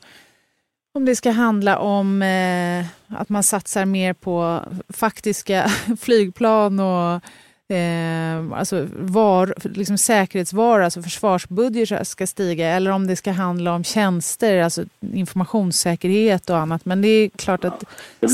om 0.94 1.06
det 1.06 1.16
ska 1.16 1.32
handla 1.32 1.80
om 1.80 2.22
eh, 2.22 2.86
att 3.08 3.30
man 3.30 3.44
satsar 3.44 3.86
mer 3.86 4.14
på 4.14 4.62
faktiska 4.90 5.68
flygplan 6.00 6.80
och 6.80 7.22
eh, 7.68 8.58
alltså 8.60 8.88
var, 8.94 9.54
liksom 9.64 9.98
säkerhetsvaror, 9.98 10.82
alltså 10.82 11.02
försvarsbudgetar 11.02 12.04
ska 12.04 12.28
stiga 12.28 12.68
eller 12.68 12.92
om 12.92 13.08
det 13.08 13.16
ska 13.16 13.32
handla 13.32 13.74
om 13.74 13.84
tjänster, 13.84 14.62
alltså 14.62 14.86
informationssäkerhet 15.14 16.50
och 16.50 16.58
annat. 16.58 16.86
Men 16.86 17.02
det 17.02 17.08
är 17.08 17.30
klart 17.30 17.64
att 17.64 17.84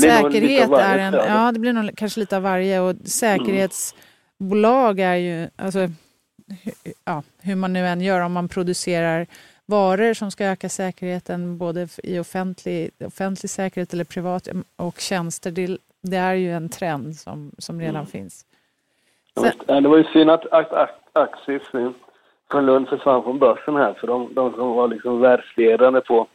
säkerhet 0.00 0.70
är 0.70 0.98
en, 0.98 1.14
ja 1.14 1.52
det 1.52 1.58
blir 1.58 1.72
nog 1.72 1.90
kanske 1.96 2.20
lite 2.20 2.36
av 2.36 2.42
varje 2.42 2.80
och 2.80 2.96
säkerhetsbolag 3.04 5.00
är 5.00 5.14
ju, 5.14 5.48
alltså 5.56 5.90
ja, 7.04 7.22
hur 7.40 7.54
man 7.54 7.72
nu 7.72 7.86
än 7.86 8.00
gör, 8.00 8.20
om 8.20 8.32
man 8.32 8.48
producerar 8.48 9.26
varor 9.66 10.14
som 10.14 10.30
ska 10.30 10.44
öka 10.44 10.68
säkerheten 10.68 11.58
både 11.58 11.88
i 12.02 12.18
offentlig, 12.18 12.90
offentlig 13.04 13.50
säkerhet 13.50 13.92
eller 13.92 14.04
privat 14.04 14.48
och 14.76 15.00
tjänster, 15.00 15.50
det, 15.50 15.78
det 16.02 16.16
är 16.16 16.34
ju 16.34 16.52
en 16.52 16.68
trend 16.68 17.16
som, 17.16 17.52
som 17.58 17.80
redan 17.80 17.96
Mm. 17.96 18.06
finns. 18.06 18.44
Ja, 19.66 19.80
Det 19.80 19.88
var 19.88 19.96
ju 19.96 20.04
synd 20.04 20.30
att, 20.30 20.46
att, 20.46 20.72
att 20.72 21.00
Axis 21.12 21.62
från 22.50 22.66
Lund 22.66 22.88
försvann 22.88 23.22
från 23.22 23.38
börsen 23.38 23.76
här, 23.76 23.92
för 23.92 24.06
de, 24.06 24.34
de 24.34 24.52
som 24.52 24.68
var 24.72 24.88
liksom 24.88 25.20
världsledande 25.20 26.00
på 26.00 26.26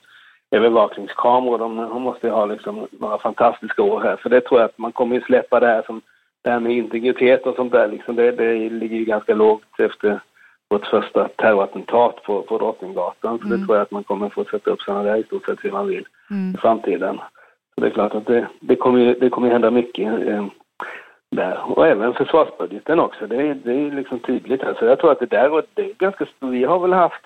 övervakningskameror, 0.51 1.57
de, 1.57 1.77
de 1.77 2.01
måste 2.01 2.27
ju 2.27 2.33
ha 2.33 2.45
liksom 2.45 2.87
några 2.91 3.17
fantastiska 3.17 3.83
år 3.83 4.01
här. 4.01 4.15
För 4.15 4.29
det 4.29 4.41
tror 4.41 4.59
jag 4.59 4.65
att 4.69 4.77
man 4.77 4.91
kommer 4.91 5.15
ju 5.15 5.21
släppa 5.21 5.59
det 5.59 5.67
här 5.67 5.83
som 5.85 6.01
det 6.43 6.49
här 6.49 6.59
med 6.59 6.71
integritet 6.71 7.45
och 7.47 7.55
sånt 7.55 7.71
där. 7.71 7.87
Liksom 7.87 8.15
det, 8.15 8.31
det 8.31 8.69
ligger 8.69 8.97
ju 8.97 9.05
ganska 9.05 9.35
lågt 9.35 9.79
efter 9.79 10.19
vårt 10.69 10.85
första 10.87 11.27
terrorattentat 11.27 12.23
på, 12.23 12.41
på 12.41 12.57
Drottninggatan. 12.57 13.39
Så 13.39 13.45
Mm. 13.45 13.59
det 13.59 13.65
tror 13.65 13.77
jag 13.77 13.83
att 13.83 13.91
man 13.91 14.03
kommer 14.03 14.29
få 14.29 14.43
sätta 14.45 14.71
upp 14.71 14.81
sådana 14.81 15.03
där 15.03 15.15
i 15.15 15.23
stort 15.23 15.45
sett 15.45 15.59
hur 15.63 15.71
man 15.71 15.87
vill 15.87 16.05
Mm. 16.31 16.55
i 16.55 16.57
framtiden. 16.57 17.17
Så 17.75 17.81
det 17.81 17.87
är 17.87 17.91
klart 17.91 18.15
att 18.15 18.25
det, 18.25 18.47
det 18.59 18.75
kommer 18.75 18.99
ju 18.99 19.13
det 19.13 19.29
kommer 19.29 19.49
hända 19.49 19.71
mycket 19.71 20.27
eh, 20.27 20.45
där. 21.31 21.77
Och 21.77 21.87
även 21.87 22.13
försvarsbudgeten 22.13 22.99
också. 22.99 23.27
Det 23.27 23.35
är, 23.35 23.55
det 23.55 23.71
är 23.71 23.91
liksom 23.91 24.19
tydligt. 24.19 24.63
Alltså 24.63 24.85
jag 24.85 24.99
tror 24.99 25.11
att 25.11 25.19
det 25.19 25.25
där 25.25 25.51
och 25.51 25.63
det 25.73 25.81
är 25.81 25.93
ganska 25.93 26.25
stort. 26.25 26.51
Vi 26.51 26.63
har 26.63 26.79
väl 26.79 26.93
haft, 26.93 27.21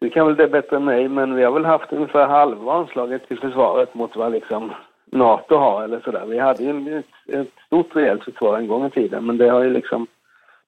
du 0.00 0.10
kan 0.10 0.26
väl 0.26 0.36
det 0.36 0.48
bättre 0.48 0.76
än 0.76 0.84
mig, 0.84 1.08
men 1.08 1.34
vi 1.34 1.44
har 1.44 1.52
väl 1.52 1.64
haft 1.64 1.92
ungefär 1.92 2.26
halva 2.26 2.72
anslaget 2.72 3.28
till 3.28 3.38
försvaret 3.40 3.94
mot 3.94 4.16
vad 4.16 4.32
liksom 4.32 4.72
NATO 5.12 5.56
har 5.56 5.84
eller 5.84 6.00
sådär. 6.00 6.26
Vi 6.26 6.38
hade 6.38 6.62
ju 6.64 6.98
ett, 6.98 7.34
ett 7.34 7.52
stort 7.66 7.96
rejält 7.96 8.24
försvar 8.24 8.58
en 8.58 8.66
gång 8.66 8.86
i 8.86 8.90
tiden, 8.90 9.26
men 9.26 9.36
det 9.36 9.48
har 9.48 9.62
ju 9.62 9.70
liksom 9.70 10.06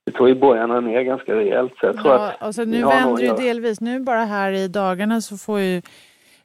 det 0.06 0.12
tog 0.12 0.28
ju 0.28 0.34
borgarna 0.34 0.80
ner 0.80 1.02
ganska 1.02 1.34
rejält. 1.34 1.72
Så 1.80 1.86
jag 1.86 1.96
tror 1.96 2.14
Ja, 2.14 2.32
att 2.38 2.58
vi 2.58 2.66
nu 2.66 2.82
vänder 2.82 3.22
ju 3.22 3.34
delvis. 3.34 3.80
Nu 3.80 4.00
bara 4.00 4.24
här 4.24 4.52
i 4.52 4.68
dagarna 4.68 5.20
så 5.20 5.36
får 5.36 5.60
ju 5.60 5.82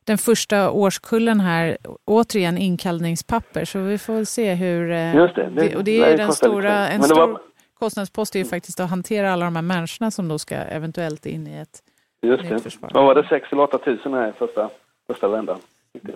den 0.09 0.17
första 0.17 0.71
årskullen 0.71 1.39
här 1.39 1.77
återigen 2.05 2.57
inkallningspapper. 2.57 3.65
Så 3.65 3.79
vi 3.79 3.97
får 3.97 4.13
väl 4.13 4.25
se 4.25 4.53
hur... 4.53 4.91
eh, 4.91 5.15
Just 5.15 5.35
det, 5.35 5.49
det- 5.55 5.75
och 5.75 5.83
det 5.83 6.01
är 6.01 6.11
ju 6.11 6.17
den 6.17 6.33
stora... 6.33 6.87
En 6.89 7.03
stor 7.03 7.15
var- 7.15 7.41
kostnadspost 7.79 8.35
är 8.35 8.39
ju 8.39 8.45
faktiskt 8.45 8.79
att 8.79 8.89
hantera 8.89 9.33
alla 9.33 9.45
de 9.45 9.55
här 9.55 9.63
människorna 9.63 10.11
som 10.11 10.27
då 10.27 10.39
ska 10.39 10.55
eventuellt 10.55 11.25
in 11.25 11.47
i 11.47 11.57
ett... 11.57 11.81
Just 12.21 12.43
nytt 12.43 12.51
det. 12.51 12.59
försvar. 12.59 12.91
Vad 12.93 13.03
var 13.05 13.15
det? 13.15 13.27
6 13.29 13.47
eller 13.51 13.63
8 13.63 13.77
tusen 13.77 14.13
här 14.13 14.29
i 14.29 14.31
första, 14.31 14.69
första 15.07 15.27
vändan. 15.27 15.57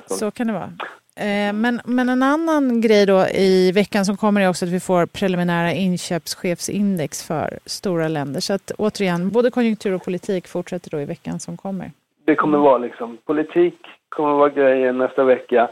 Så 0.08 0.32
kan 0.32 0.48
det 0.48 0.54
vara. 0.54 0.74
Eh, 1.16 1.54
Men, 1.54 1.82
men 1.86 2.10
en 2.10 2.24
annan 2.24 2.82
grej 2.82 3.06
då 3.06 3.28
i 3.28 3.72
veckan 3.72 4.06
som 4.06 4.18
kommer 4.18 4.42
är 4.42 4.50
också 4.50 4.66
att 4.66 4.72
vi 4.72 4.80
får 4.80 5.06
preliminära 5.06 5.74
inköpschefsindex 5.74 7.24
för 7.24 7.60
stora 7.66 8.08
länder. 8.08 8.40
Så 8.42 8.54
att 8.54 8.72
återigen, 8.78 9.30
både 9.30 9.52
konjunktur 9.52 9.94
och 9.94 10.04
politik 10.04 10.48
fortsätter 10.48 10.90
då 10.90 11.02
i 11.02 11.06
veckan 11.06 11.40
som 11.40 11.58
kommer. 11.58 11.92
Det 12.26 12.36
kommer 12.36 12.58
vara 12.58 12.78
liksom, 12.78 13.18
politik 13.26 13.76
kommer 14.10 14.34
vara 14.34 14.50
grejen 14.50 14.98
nästa 14.98 15.24
vecka. 15.24 15.70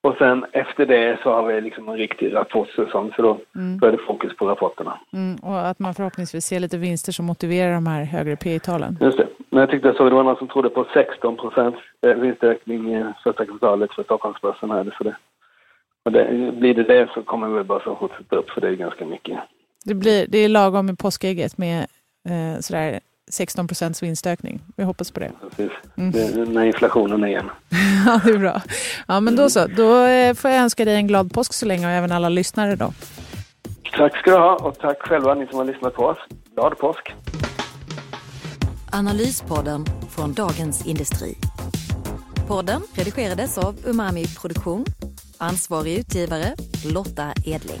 Och 0.00 0.14
sen 0.18 0.44
efter 0.52 0.86
det 0.86 1.18
så 1.22 1.32
har 1.32 1.46
vi 1.46 1.60
liksom 1.60 1.88
en 1.88 1.96
riktig 1.96 2.34
rapportsäsong. 2.34 3.12
Så 3.16 3.22
då, 3.22 3.38
då 3.80 3.86
är 3.86 3.92
det 3.92 3.98
fokus 3.98 4.36
på 4.36 4.46
rapporterna. 4.48 4.98
Mm, 5.12 5.36
och 5.36 5.68
att 5.68 5.78
man 5.78 5.94
förhoppningsvis 5.94 6.44
ser 6.44 6.60
lite 6.60 6.78
vinster 6.78 7.12
som 7.12 7.26
motiverar 7.26 7.74
de 7.74 7.86
här 7.86 8.04
högre 8.04 8.36
P 8.36 8.58
talen 8.58 8.98
Just 9.00 9.18
det. 9.18 9.28
Men 9.50 9.60
jag 9.60 9.70
tyckte 9.70 9.88
jag 9.88 9.96
såg 9.96 10.10
det 10.10 10.14
var 10.14 10.24
någon 10.24 10.36
som 10.36 10.48
trodde 10.48 10.68
på 10.68 10.86
16 10.94 11.36
procent 11.36 11.76
vinstökning 12.00 12.94
i 12.94 13.04
första 13.24 13.44
kvartalet 13.46 13.94
för 13.94 14.02
Stockholmsbörsen 14.02 14.70
här. 14.70 14.94
Så 14.98 15.04
det, 15.04 15.16
och 16.04 16.12
det, 16.12 16.52
blir 16.52 16.74
det 16.74 16.82
det 16.82 17.08
så 17.14 17.22
kommer 17.22 17.48
väl 17.48 17.64
börsen 17.64 17.96
fortsätta 17.96 18.36
upp 18.36 18.50
för 18.50 18.60
det 18.60 18.68
är 18.68 18.72
ganska 18.72 19.06
mycket. 19.06 19.38
Det, 19.84 19.94
blir, 19.94 20.26
det 20.28 20.38
är 20.38 20.48
lagom 20.48 20.86
med 20.86 20.98
påskägget 20.98 21.58
med 21.58 21.86
eh, 22.28 22.60
sådär 22.60 23.00
16 23.30 23.68
procents 23.68 24.02
vinstökning. 24.02 24.60
Vi 24.76 24.84
hoppas 24.84 25.10
på 25.10 25.20
det. 25.20 25.32
Precis. 25.56 25.72
Det, 25.94 26.48
när 26.48 26.64
inflationen 26.64 27.22
är 27.22 27.26
igen. 27.28 27.50
Ja, 28.06 28.20
det 28.24 28.30
är 28.30 28.38
bra. 28.38 28.62
Ja, 29.08 29.20
men 29.20 29.36
då 29.36 29.50
så. 29.50 29.66
Då 29.66 30.04
eh, 30.04 30.34
får 30.34 30.50
jag 30.50 30.60
önska 30.60 30.84
dig 30.84 30.94
en 30.94 31.06
glad 31.06 31.32
påsk 31.32 31.52
så 31.52 31.66
länge 31.66 31.86
och 31.86 31.92
även 31.92 32.12
alla 32.12 32.28
lyssnare 32.28 32.76
då. 32.76 32.92
Tack 33.96 34.16
ska 34.16 34.30
du 34.30 34.36
ha 34.36 34.56
och 34.56 34.78
tack 34.78 35.02
själva 35.02 35.34
ni 35.34 35.46
som 35.46 35.58
har 35.58 35.64
lyssnat 35.64 35.94
på 35.94 36.02
oss. 36.04 36.18
Glad 36.54 36.78
påsk! 36.78 37.14
Analyspodden 38.92 39.86
från 40.10 40.32
Dagens 40.32 40.86
Industri. 40.86 41.34
Podden 42.48 42.82
redigerades 42.94 43.58
av 43.58 43.76
Umami 43.86 44.26
Produktion. 44.40 44.84
Ansvarig 45.38 45.98
utgivare 45.98 46.54
Lotta 46.94 47.32
Edling. 47.46 47.80